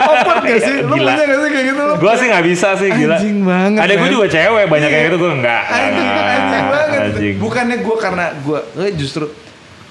awkward 0.00 0.40
gak 0.42 0.60
sih? 0.62 0.76
Lu 0.80 0.94
Gila. 0.94 1.10
punya 1.10 1.24
gak 1.26 1.36
sih 1.36 1.50
kayak 1.50 1.66
gitu? 1.66 1.82
Lu? 1.82 1.94
Gue 1.98 2.12
sih 2.14 2.26
nggak 2.28 2.44
bisa 2.46 2.68
sih 2.78 2.88
gila. 2.88 3.16
Anjing 3.18 3.38
banget, 3.42 3.80
Ada 3.82 3.92
gue 3.92 4.08
juga 4.08 4.26
cewek 4.30 4.64
banyak 4.64 4.88
kayak 4.88 5.04
gitu 5.04 5.16
gue 5.18 5.32
enggak. 5.34 5.62
Anjing, 5.66 6.06
anjing 6.08 6.66
banget. 6.70 6.98
Anjing. 7.02 7.34
Bukannya 7.36 7.76
gue 7.78 7.96
karena 7.98 8.24
gue, 8.38 8.58
eh, 8.78 8.92
justru 8.94 9.24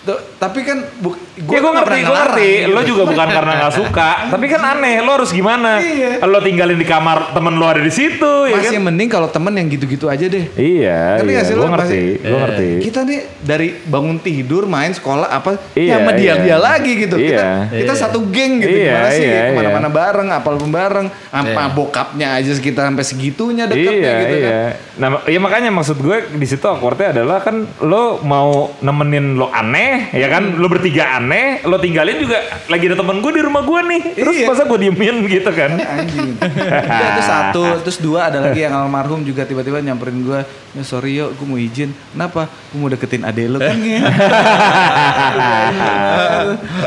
Tuh, 0.02 0.18
tapi 0.36 0.66
kan 0.66 0.82
bu, 0.98 1.14
Ya 1.38 1.58
gue 1.58 1.72
ngerti, 1.72 2.00
gue 2.02 2.16
ngerti. 2.16 2.50
Lo 2.70 2.82
juga 2.82 3.04
bukan 3.06 3.28
karena 3.28 3.54
nggak 3.56 3.74
suka. 3.76 4.10
Tapi 4.34 4.46
kan 4.46 4.62
aneh, 4.68 4.98
lo 5.00 5.14
harus 5.14 5.30
gimana? 5.30 5.78
Iya. 5.78 6.22
Lo 6.22 6.38
tinggalin 6.38 6.74
di 6.74 6.84
kamar 6.84 7.32
temen 7.32 7.54
lo 7.54 7.66
ada 7.66 7.80
di 7.80 7.90
situ, 7.90 8.34
ya 8.46 8.58
kan? 8.58 8.66
Masih 8.68 8.80
mending 8.80 9.10
kalau 9.10 9.26
temen 9.26 9.54
yang 9.54 9.68
gitu-gitu 9.68 10.06
aja 10.06 10.22
deh. 10.22 10.46
Iya, 10.54 11.18
Ngerti 11.18 11.26
iya. 11.28 11.38
gak 11.38 11.46
sih 11.46 11.54
Gue 11.54 11.62
lo? 11.62 11.70
ngerti, 11.72 11.86
Masih- 11.98 12.18
gue 12.20 12.40
ngerti. 12.40 12.68
Kita 12.82 13.00
nih 13.04 13.20
dari 13.40 13.68
bangun 13.80 14.18
tidur, 14.18 14.64
main 14.66 14.90
sekolah 14.90 15.28
apa, 15.28 15.50
Iya, 15.74 15.86
ya 15.86 15.96
sama 15.96 16.12
dia 16.14 16.26
iya. 16.28 16.34
dia 16.40 16.58
lagi 16.58 16.92
gitu. 16.96 17.16
Iya. 17.16 17.38
Kita 17.70 17.80
kita 17.80 17.94
satu 17.96 18.20
geng 18.28 18.54
gitu 18.60 18.74
Iya, 18.76 18.86
gimana 18.88 19.10
sih? 19.12 19.22
iya, 19.24 19.42
Ke 19.42 19.54
mana-mana 19.56 19.90
bareng, 19.90 20.28
apalpun 20.32 20.70
bareng, 20.70 21.08
apa 21.32 21.46
Iya. 21.62 21.74
bokapnya 21.74 22.28
aja 22.36 22.52
kita 22.54 22.82
sampai 22.84 23.04
segitunya 23.04 23.66
deketnya 23.66 23.98
Iya, 24.10 24.20
gitu 24.20 24.36
iya. 24.36 24.50
kan. 24.50 24.70
Nah, 24.98 25.08
ya 25.26 25.40
makanya 25.40 25.70
maksud 25.70 25.98
gue 25.98 26.18
di 26.32 26.46
situ 26.46 26.62
awkwardnya 26.64 27.16
adalah 27.16 27.38
kan 27.40 27.56
lo 27.82 28.22
mau 28.22 28.52
nemenin 28.78 29.34
lo 29.34 29.50
aneh, 29.50 29.91
ya 30.10 30.28
kan? 30.28 30.44
Lo 30.54 30.68
bertiga 30.68 31.16
aneh, 31.16 31.64
lo 31.64 31.76
tinggalin 31.76 32.18
juga 32.18 32.38
lagi 32.66 32.86
ada 32.86 32.96
temen 32.96 33.18
gue 33.18 33.32
di 33.32 33.42
rumah 33.42 33.62
gue 33.62 33.80
nih. 33.86 34.02
Terus 34.16 34.36
Iya. 34.36 34.48
masa 34.48 34.64
gue 34.64 34.80
diemin 34.80 35.16
gitu 35.26 35.50
kan? 35.50 35.72
Anjing. 35.74 36.36
Udah, 36.88 37.08
itu 37.10 37.22
satu, 37.24 37.64
terus 37.82 37.98
dua 37.98 38.28
ada 38.28 38.40
lagi 38.40 38.62
yang 38.62 38.74
almarhum 38.74 39.22
juga 39.22 39.44
tiba-tiba 39.44 39.80
nyamperin 39.80 40.22
gue, 40.22 40.40
ya 40.72 40.84
sorry 40.84 41.16
yo, 41.16 41.32
gue 41.32 41.46
mau 41.46 41.56
izin. 41.56 41.92
Kenapa? 42.12 42.46
Gue 42.70 42.78
mau 42.78 42.88
deketin 42.88 43.22
adek 43.22 43.46
lo 43.48 43.58
kan 43.58 43.74
ya. 43.82 44.02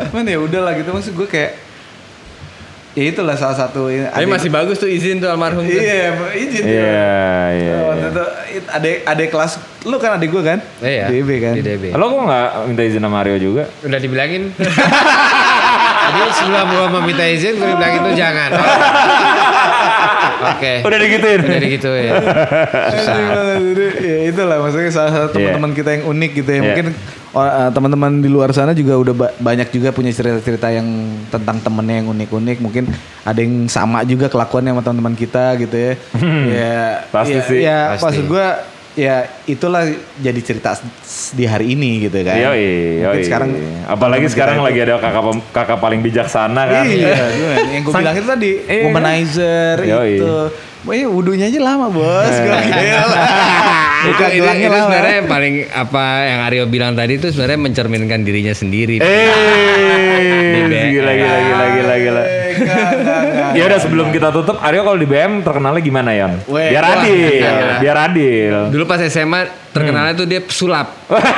Cuman 0.08 0.24
ya 0.24 0.38
udah 0.38 0.60
lah 0.62 0.72
gitu 0.74 0.90
maksud 0.90 1.12
gue 1.14 1.26
kayak 1.26 1.52
ya 2.94 3.04
itulah 3.04 3.34
salah 3.34 3.58
satu 3.58 3.90
ini, 3.90 4.06
Tapi 4.06 4.24
masih 4.24 4.48
bagus 4.48 4.78
tuh 4.78 4.86
izin 4.86 5.18
tuh 5.18 5.26
almarhum 5.26 5.62
tuh. 5.62 5.74
Iya, 5.74 6.14
izin. 6.32 6.62
Iya, 6.62 7.18
iya. 7.52 7.74
Waktu 7.84 8.06
itu 8.08 8.24
it- 8.54 8.70
adek 8.70 8.96
adek 9.02 9.28
kelas 9.28 9.52
lu 9.82 9.96
kan 9.98 10.16
adek 10.16 10.30
gue 10.30 10.42
kan? 10.42 10.58
Iya. 10.78 11.10
DB 11.10 11.30
kan. 11.38 11.52
Di 11.52 11.62
DB. 11.62 11.84
Lo 11.92 12.06
kok 12.06 12.22
nggak 12.22 12.48
minta 12.66 12.82
izin 12.82 13.02
sama 13.02 13.20
Mario 13.20 13.36
juga? 13.36 13.66
Udah 13.82 13.98
dibilangin. 13.98 14.50
Jadi 16.04 16.30
sebelum 16.36 16.68
gua 16.68 16.86
meminta 17.00 17.24
izin, 17.24 17.56
gua 17.56 17.66
dibilangin 17.66 18.00
tuh 18.04 18.14
jangan. 18.14 18.50
Oke. 20.34 20.72
Udah 20.82 20.98
digituin? 20.98 21.40
Udah 21.40 21.60
digituin. 21.60 22.12
Susah. 22.90 23.14
Jadi, 23.60 23.86
ya 23.98 24.16
itulah 24.28 24.56
maksudnya 24.58 24.90
salah 24.90 25.12
satu 25.14 25.36
Iya. 25.36 25.54
teman-teman 25.54 25.72
kita 25.72 25.90
yang 25.92 26.04
unik 26.06 26.30
gitu 26.34 26.50
ya. 26.50 26.54
Iya. 26.54 26.64
Mungkin 26.66 26.86
eh, 27.34 27.70
teman-teman 27.70 28.12
di 28.18 28.28
luar 28.28 28.50
sana 28.50 28.72
juga 28.72 28.94
udah 28.94 29.14
ba- 29.14 29.34
banyak 29.36 29.68
juga 29.68 29.90
punya 29.90 30.10
cerita-cerita 30.10 30.68
yang 30.68 30.86
tentang 31.28 31.58
temennya 31.58 31.96
yang 32.00 32.08
unik-unik. 32.10 32.56
Mungkin 32.60 32.84
ada 33.20 33.38
yang 33.38 33.66
sama 33.66 34.02
juga 34.02 34.26
kelakuannya 34.26 34.70
sama 34.70 34.82
teman-teman 34.82 35.14
kita 35.14 35.44
gitu 35.58 35.74
ya. 35.74 35.92
ya 36.46 36.78
Pasti 37.08 37.34
ya, 37.34 37.42
sih. 37.42 37.58
Ya 37.60 37.78
Pasti. 37.92 38.02
maksud 38.04 38.24
gue 38.26 38.46
ya 38.94 39.26
itulah 39.50 39.90
jadi 40.22 40.40
cerita 40.40 40.78
di 41.34 41.44
hari 41.44 41.74
ini 41.74 42.06
gitu 42.06 42.22
kan. 42.22 42.38
Mungkin 42.38 43.02
yoi. 43.02 43.22
sekarang 43.26 43.50
apalagi 43.90 44.26
teman-teman 44.26 44.34
sekarang 44.34 44.56
lagi 44.62 44.78
ada 44.86 44.94
kakak 45.02 45.24
kakak 45.50 45.78
paling 45.82 46.00
bijaksana 46.00 46.62
kan. 46.70 46.84
Iya, 46.86 47.14
gimana? 47.34 47.70
yang 47.74 47.82
gue 47.82 47.92
bilang 47.92 48.14
itu 48.14 48.28
tadi 48.30 48.50
Iya. 48.64 48.82
womanizer 48.86 49.76
Yoi. 49.82 50.10
itu. 50.18 50.34
Wah, 50.84 51.00
wudhunya 51.08 51.48
aja 51.48 51.60
lama 51.64 51.88
bos. 51.88 52.28
Gua 52.44 52.60
kira. 52.60 53.00
Buka 54.04 54.26
itu, 54.36 54.44
itu, 54.44 54.68
sebenarnya 54.68 55.14
yang 55.24 55.28
paling 55.32 55.54
apa 55.72 56.04
yang 56.28 56.40
Aryo 56.44 56.64
bilang 56.68 56.92
tadi 56.92 57.16
itu 57.16 57.32
sebenarnya 57.32 57.56
mencerminkan 57.56 58.20
dirinya 58.20 58.52
sendiri. 58.52 59.00
Eh. 59.00 59.83
Gila 59.94 61.12
gila 61.12 61.38
gila 61.40 61.64
gila 61.70 61.94
gila. 61.98 62.24
Ya 63.52 63.62
udah 63.64 63.78
sebelum 63.78 64.08
kita 64.08 64.30
tutup, 64.30 64.58
Aryo 64.58 64.82
kalau 64.82 64.96
di 64.96 65.04
BM 65.04 65.40
terkenalnya 65.40 65.80
gimana 65.80 66.10
Yon? 66.12 66.32
Weh, 66.46 66.70
Biar 66.70 66.84
adil, 66.84 67.14
iya. 67.34 67.78
biar 67.78 67.96
adil. 68.04 68.54
Dulu 68.70 68.84
pas 68.84 69.02
SMA 69.02 69.40
terkenalnya 69.70 70.14
tuh 70.14 70.24
dia 70.24 70.40
sulap. 70.44 70.88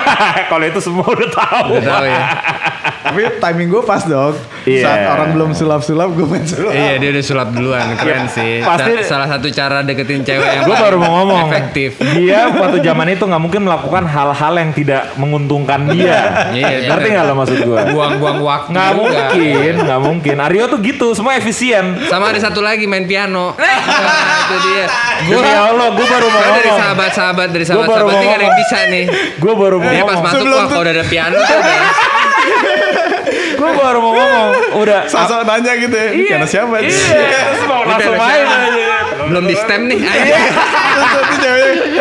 kalau 0.50 0.64
itu 0.64 0.78
semua 0.78 1.06
udah 1.06 1.30
tahu. 1.30 1.66
Udah 1.74 1.84
tahu 1.86 2.04
ya. 2.06 2.22
Tapi 3.06 3.22
timing 3.38 3.68
gue 3.70 3.82
pas 3.82 4.02
dong. 4.02 4.34
Iya. 4.64 4.82
Saat 4.82 5.00
orang 5.08 5.28
belum 5.32 5.50
sulap-sulap 5.52 6.10
gue 6.10 6.26
main 6.26 6.42
sulap. 6.42 6.74
Iya 6.74 6.98
dia 6.98 7.08
udah 7.08 7.24
sulap 7.24 7.48
duluan 7.50 7.86
keren 7.94 8.26
sih. 8.26 8.60
pasti- 8.60 8.98
Sa- 9.00 9.08
salah 9.14 9.28
satu 9.30 9.46
cara 9.48 9.80
deketin 9.80 10.20
cewek 10.20 10.42
yang 10.44 10.64
Gue 10.64 10.74
baru 10.76 10.98
mau 10.98 11.22
ngomong. 11.22 11.48
efektif. 11.48 11.96
Dia 12.02 12.50
waktu 12.60 12.82
zaman 12.82 13.06
itu 13.08 13.22
nggak 13.22 13.38
mungkin 13.40 13.62
melakukan 13.62 14.04
hal-hal 14.04 14.54
yang 14.54 14.70
tidak 14.72 15.14
menguntungkan 15.16 15.86
dia. 15.88 16.50
Iya, 16.50 16.90
Ngerti 16.90 17.08
nggak 17.08 17.24
lo 17.24 17.34
maksud 17.36 17.58
gue? 17.62 17.78
Buang-buang 17.88 18.38
waktu 18.46 18.70
Nggak 18.70 18.90
juga. 18.92 19.02
mungkin, 19.26 19.72
nggak 19.82 20.00
mungkin. 20.00 20.34
Aryo 20.38 20.64
tuh 20.66 20.78
gitu, 20.80 21.08
semua 21.12 21.34
efisien. 21.34 21.98
Sama 22.06 22.30
ada 22.30 22.38
satu 22.40 22.60
lagi 22.60 22.86
main 22.86 23.02
piano. 23.04 23.52
Nah, 24.46 24.46
itu 24.46 24.56
dia. 24.64 24.84
Demi 25.26 25.50
Allah, 25.50 25.90
gue 25.90 26.06
baru 26.06 26.26
mau 26.28 26.38
Kan 26.38 26.52
dari 26.52 26.68
ngomong. 26.68 26.80
sahabat-sahabat 26.80 27.48
dari 27.50 27.64
sahabat-sahabat 27.64 28.06
mau 28.06 28.14
ini 28.14 28.26
kan 28.28 28.38
yang 28.38 28.46
ngomong. 28.46 28.60
bisa 28.62 28.78
nih. 28.86 29.04
Gue 29.36 29.52
baru 29.52 29.76
mau 29.76 29.90
Dia 29.90 29.98
pas 29.98 30.06
ngomong. 30.06 30.22
masuk 30.22 30.38
Sebelum 30.38 30.54
wah 30.54 30.62
tuh- 30.62 30.70
kalau 30.70 30.84
udah 30.84 30.94
ada 30.94 31.04
piano 31.04 31.36
tuh 31.36 31.56
udah. 31.56 31.78
Gue 33.56 33.70
baru 33.72 33.98
mau 33.98 34.12
ngomong. 34.12 34.48
Udah. 34.78 35.00
Sosok 35.06 35.42
nanya 35.42 35.72
gitu 35.74 35.90
ya. 35.92 36.08
Ini 36.12 36.28
Karena 36.28 36.46
siapa? 36.46 36.74
Iya, 36.78 36.94
mau 37.64 37.82
langsung 37.82 38.14
Udah, 38.14 38.22
main 38.22 38.44
aja. 38.46 38.84
Belum 39.26 39.44
di 39.44 39.56
stem 39.56 39.80
nih. 39.86 39.98
Iya. 39.98 40.38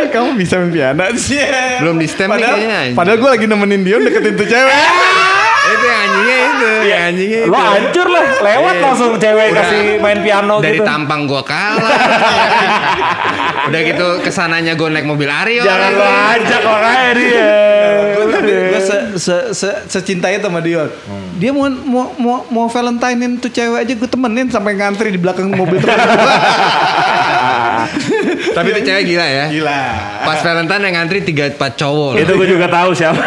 Kamu 0.07 0.29
bisa 0.35 0.53
main 0.59 0.71
piano 0.71 1.01
sih. 1.17 1.41
Belum 1.81 1.95
di 1.97 2.05
stem 2.05 2.27
nih 2.27 2.35
padahal, 2.37 2.55
kayaknya. 2.55 2.79
Padahal 2.93 3.17
gue 3.17 3.29
lagi 3.31 3.45
nemenin 3.47 3.81
Dion 3.81 4.01
deketin 4.03 4.33
tuh 4.35 4.45
cewek. 4.45 4.75
Itu 5.67 5.83
yang 5.83 5.99
anjingnya 6.01 6.37
itu, 6.45 6.69
yang 6.85 7.01
anjingnya 7.09 7.39
itu. 7.41 7.49
Lo 7.49 7.57
hancur 7.57 8.07
lah, 8.07 8.25
lewat 8.39 8.73
Iya. 8.75 8.83
langsung 8.83 9.09
cewek 9.15 9.45
Udah. 9.49 9.59
kasih 9.59 9.81
main 9.97 10.19
piano 10.21 10.53
Dari 10.59 10.77
gitu. 10.77 10.85
tampang 10.85 11.21
gua 11.25 11.41
kalah. 11.41 11.97
Udah 13.67 13.79
gitu 13.81 14.05
ke 14.21 14.29
sananya 14.29 14.73
gua 14.73 14.89
naik 14.89 15.03
mobil 15.03 15.25
Aryo. 15.25 15.61
Jangan 15.61 15.89
lo 15.91 16.05
ajak 16.05 16.61
makanya 16.61 17.11
dia. 17.13 17.45
gue 18.45 18.81
se, 18.81 18.97
se, 19.15 19.35
se, 19.53 19.69
secinta 19.87 20.27
itu 20.27 20.43
sama 20.43 20.59
Dion. 20.59 20.89
Dia 21.35 21.49
mau 21.49 21.65
mau 21.69 22.05
mau, 22.15 22.35
mau 22.47 22.65
Valentinein 22.67 23.39
tuh 23.39 23.47
cewek 23.47 23.81
aja 23.81 23.91
gue 23.95 24.05
temenin 24.05 24.45
sampai 24.47 24.75
ngantri 24.75 25.09
di 25.09 25.17
belakang 25.17 25.49
mobil 25.49 25.79
terus. 25.79 25.95
Tapi 28.55 28.67
itu 28.71 28.81
cewek 28.81 29.03
gila 29.05 29.27
ya. 29.27 29.45
Gila. 29.49 29.81
Pas 30.23 30.39
Valentine 30.39 30.81
yang 30.81 30.95
ngantri 30.97 31.19
3 31.21 31.53
4 31.53 31.75
cowok. 31.75 32.11
Itu 32.15 32.31
gue 32.33 32.47
juga 32.49 32.67
tahu 32.67 32.89
siapa. 32.91 33.19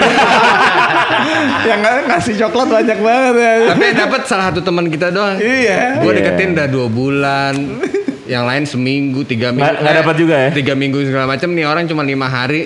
Yang 1.60 1.80
ng- 1.80 2.06
ngasih 2.08 2.34
coklat 2.38 2.68
banyak 2.70 2.98
banget 2.98 3.34
ya. 3.36 3.52
Tapi 3.68 3.82
yang 3.84 3.96
dapat 4.00 4.20
salah 4.24 4.44
satu 4.48 4.60
teman 4.60 4.88
kita 4.88 5.10
doang. 5.10 5.36
Iya. 5.36 6.00
Gue 6.00 6.10
Iya. 6.10 6.18
deketin 6.24 6.48
udah 6.54 6.66
dua 6.66 6.86
bulan. 6.88 7.54
Yang 8.28 8.44
lain 8.44 8.62
seminggu, 8.68 9.20
tiga 9.24 9.48
minggu. 9.48 9.64
Nggak- 9.64 9.78
nggak 9.80 9.94
dapat 9.98 10.14
juga 10.14 10.34
ya? 10.36 10.48
Tiga 10.52 10.72
minggu 10.72 10.96
segala 11.02 11.24
macam 11.26 11.48
nih 11.48 11.64
orang 11.64 11.84
cuma 11.84 12.02
lima 12.02 12.26
hari. 12.28 12.64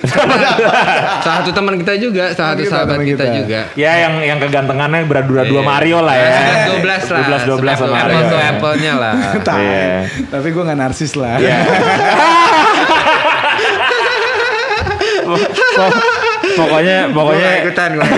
salah 1.23 1.37
satu 1.41 1.51
teman 1.51 1.79
kita 1.79 1.93
juga, 1.97 2.35
salah 2.35 2.53
satu 2.53 2.63
sahabat 2.67 2.99
kita, 3.01 3.23
kita. 3.23 3.25
juga. 3.39 3.61
ya 3.73 3.91
yang 4.03 4.13
yang 4.21 4.37
kegantengannya 4.39 5.07
berdua-dua 5.07 5.55
Iya. 5.55 5.63
Mario 5.65 5.99
lah 6.03 6.13
ya. 6.13 6.29
12 6.75 7.09
lah. 7.09 7.25
12 7.47 7.63
12 7.63 7.79
sama 7.79 7.81
Apple 7.95 7.95
Mario. 7.95 8.27
to 8.27 8.37
apple-nya 8.37 8.93
lah. 8.97 9.15
Iya. 9.63 10.11
Tapi 10.27 10.47
gue 10.51 10.63
gak 10.65 10.77
narsis 10.77 11.13
lah. 11.15 11.39
Iya. 11.39 11.57
pokoknya 16.55 16.97
Gua 17.05 17.17
pokoknya 17.19 17.43
nggak 17.45 17.63
ikutan 17.63 17.91
gua. 17.93 18.07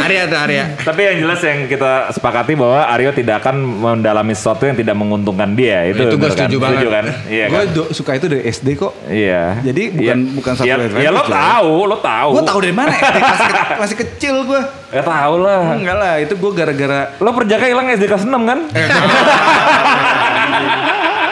Arya 0.00 0.22
tuh 0.24 0.38
Arya. 0.38 0.64
tapi 0.78 1.00
yang 1.02 1.16
jelas 1.18 1.40
yang 1.40 1.58
kita 1.64 1.92
sepakati 2.10 2.52
bahwa 2.54 2.86
Aryo 2.86 3.10
tidak 3.10 3.40
akan 3.40 3.56
mendalami 3.58 4.32
sesuatu 4.32 4.62
yang 4.62 4.74
tidak 4.74 4.94
menguntungkan 4.94 5.52
dia 5.52 5.84
itu 5.84 5.98
Itu 6.00 6.14
gua 6.14 6.24
bener 6.24 6.32
setuju 6.38 6.56
kan? 6.56 6.70
banget. 6.70 6.88
kan 6.88 7.04
iya 7.26 7.44
Gue 7.46 7.58
kan 7.58 7.90
suka 7.90 8.10
itu 8.14 8.26
dari 8.26 8.42
SD 8.44 8.68
kok. 8.74 8.92
iya 9.04 9.58
Jadi 9.60 9.82
bukan 9.92 10.18
Iya. 10.20 10.32
bukan 10.32 10.52
satu 10.54 10.66
ya, 10.66 10.74
ya 10.96 11.10
lo 11.10 11.20
lah. 11.20 11.28
tahu 11.28 11.74
lo 11.86 11.96
tahu 11.98 12.30
Gue 12.32 12.44
tahu 12.44 12.58
dari 12.60 12.74
mana? 12.74 12.90
SD 12.90 13.18
masih, 13.20 13.46
ke- 13.46 13.76
masih 13.82 13.96
kecil 13.98 14.34
gue. 14.44 14.62
ya 14.90 15.02
tahu 15.02 15.34
lah 15.38 15.62
Enggak 15.72 15.96
lah, 15.96 16.14
itu 16.18 16.34
gue 16.34 16.50
gara-gara 16.52 17.00
lo 17.16 17.30
perjaka 17.30 17.64
hilang 17.64 17.86
SD 17.88 18.04
kelas 18.06 18.24
6 18.24 18.30
kan 18.42 18.58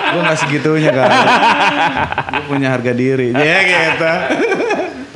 gue 0.09 0.21
nggak 0.21 0.39
segitunya 0.39 0.91
kan. 0.91 1.09
gue 2.33 2.45
punya 2.47 2.69
harga 2.71 2.93
diri. 2.93 3.29
Ya 3.31 3.59
gitu. 3.61 4.13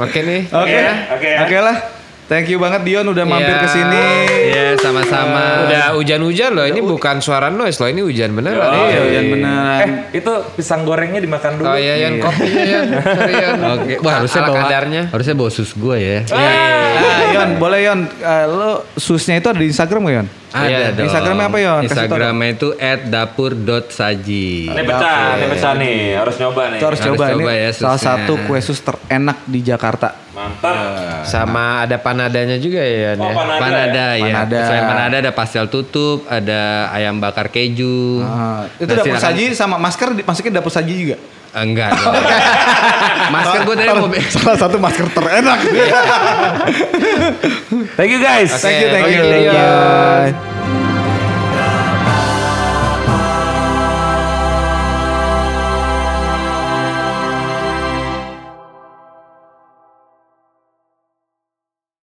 Oke 0.03 0.19
nih. 0.21 0.41
Oke, 0.49 0.75
Oke, 0.75 0.79
oke 1.13 1.29
ya. 1.29 1.41
oke 1.43 1.59
lah. 1.61 1.77
Thank 2.25 2.49
you 2.49 2.57
banget 2.57 2.81
Dion 2.83 3.05
udah 3.05 3.23
mampir 3.23 3.51
Iya. 3.51 3.61
ke 3.61 3.69
sini. 3.69 4.05
Iya, 4.49 4.65
sama-sama. 4.81 5.69
Udah 5.69 5.93
hujan-hujan 5.93 6.51
loh. 6.51 6.65
Ini 6.65 6.81
bukan 6.81 7.21
suara 7.21 7.47
noise 7.47 7.77
loh. 7.77 7.87
Ini 7.87 8.01
hujan 8.01 8.33
beneran. 8.33 8.63
Oh, 8.63 8.73
Iya, 8.73 8.89
Iya. 8.89 9.01
hujan 9.03 9.25
beneran. 9.29 9.81
eh 9.83 9.89
itu 10.15 10.33
pisang 10.55 10.81
gorengnya 10.83 11.19
dimakan 11.19 11.51
dulu 11.57 11.67
Oh 11.67 11.77
iya, 11.77 11.95
Yan. 11.99 12.19
Kopinya, 12.19 12.63
Yan. 12.65 12.87
Sorry, 13.19 13.35
Yan. 13.37 13.57
Oke, 13.75 13.95
wah 14.01 14.13
harusnya 14.17 14.41
bawa 14.43 14.57
kadarnya. 14.61 15.03
harusnya 15.09 15.35
bawa 15.35 15.51
sus 15.51 15.71
gue 15.73 15.97
ya. 15.99 16.19
Ah, 16.31 17.35
Yon, 17.35 17.51
boleh 17.59 17.81
Yon. 17.85 18.01
Eh, 18.09 18.45
lo 18.49 18.71
susnya 18.95 19.37
itu 19.37 19.47
ada 19.47 19.59
di 19.59 19.69
Instagram 19.69 20.01
gak 20.03 20.15
Yon? 20.15 20.29
Ada 20.53 20.69
Iya. 20.69 20.89
dong. 20.93 21.05
Instagramnya 21.05 21.47
apa, 21.47 21.59
Yon? 21.59 21.83
Instagramnya 21.83 22.49
itu 22.51 22.69
@dapur.saji. 23.07 24.49
ini 24.69 24.83
pecah 24.83 25.19
ini 25.35 25.47
pecah 25.49 25.73
nih 25.75 25.97
harus 26.15 26.37
nyoba 26.37 26.63
nih 26.67 26.77
Itu 26.77 26.87
harus 26.87 27.01
Harus 27.01 27.09
coba, 27.11 27.25
coba 27.27 27.41
ini 27.49 27.55
ya, 27.59 27.71
salah 27.73 27.91
susnya. 27.95 28.09
satu 28.19 28.33
kue 28.43 28.59
sus 28.61 28.79
terenak 28.79 29.39
di 29.45 29.61
Jakarta. 29.61 30.09
mantap 30.33 30.77
Sama 31.23 31.65
ada 31.83 31.97
panadanya 31.97 32.57
juga 32.57 32.81
ya, 32.81 33.13
oh 33.13 33.21
ya. 33.21 33.33
panada, 33.33 33.61
Panada 33.61 34.07
ya. 34.15 34.25
Panada. 34.27 34.59
Selain 34.65 34.85
panada 34.87 35.17
ada 35.19 35.31
pastel 35.31 35.65
tutup, 35.67 36.25
ada 36.27 36.61
ayam 36.91 37.17
bakar 37.17 37.47
keju. 37.47 38.21
Ah, 38.21 38.65
itu 38.75 38.89
Nah, 38.89 38.97
dapur 38.99 39.13
silakan. 39.13 39.25
saji 39.29 39.45
sama 39.53 39.77
masker 39.77 40.09
dimasukin 40.15 40.51
dapur 40.51 40.69
saji 40.69 40.93
juga. 40.95 41.17
Enggak 41.53 41.93
dong. 42.01 42.17
Masker 43.29 43.61
gue 43.69 43.77
tadi 43.77 43.93
mau 43.93 44.09
Salah 44.33 44.57
satu 44.57 44.81
masker 44.81 45.05
terenak. 45.13 45.61
thank 48.01 48.09
you 48.09 48.25
guys 48.25 48.57
Thank 48.57 48.81
you, 48.81 48.89
thank 48.89 49.13
you. 49.13 49.25
thank 49.29 49.53
you. 49.53 49.53
Bye. 49.53 50.81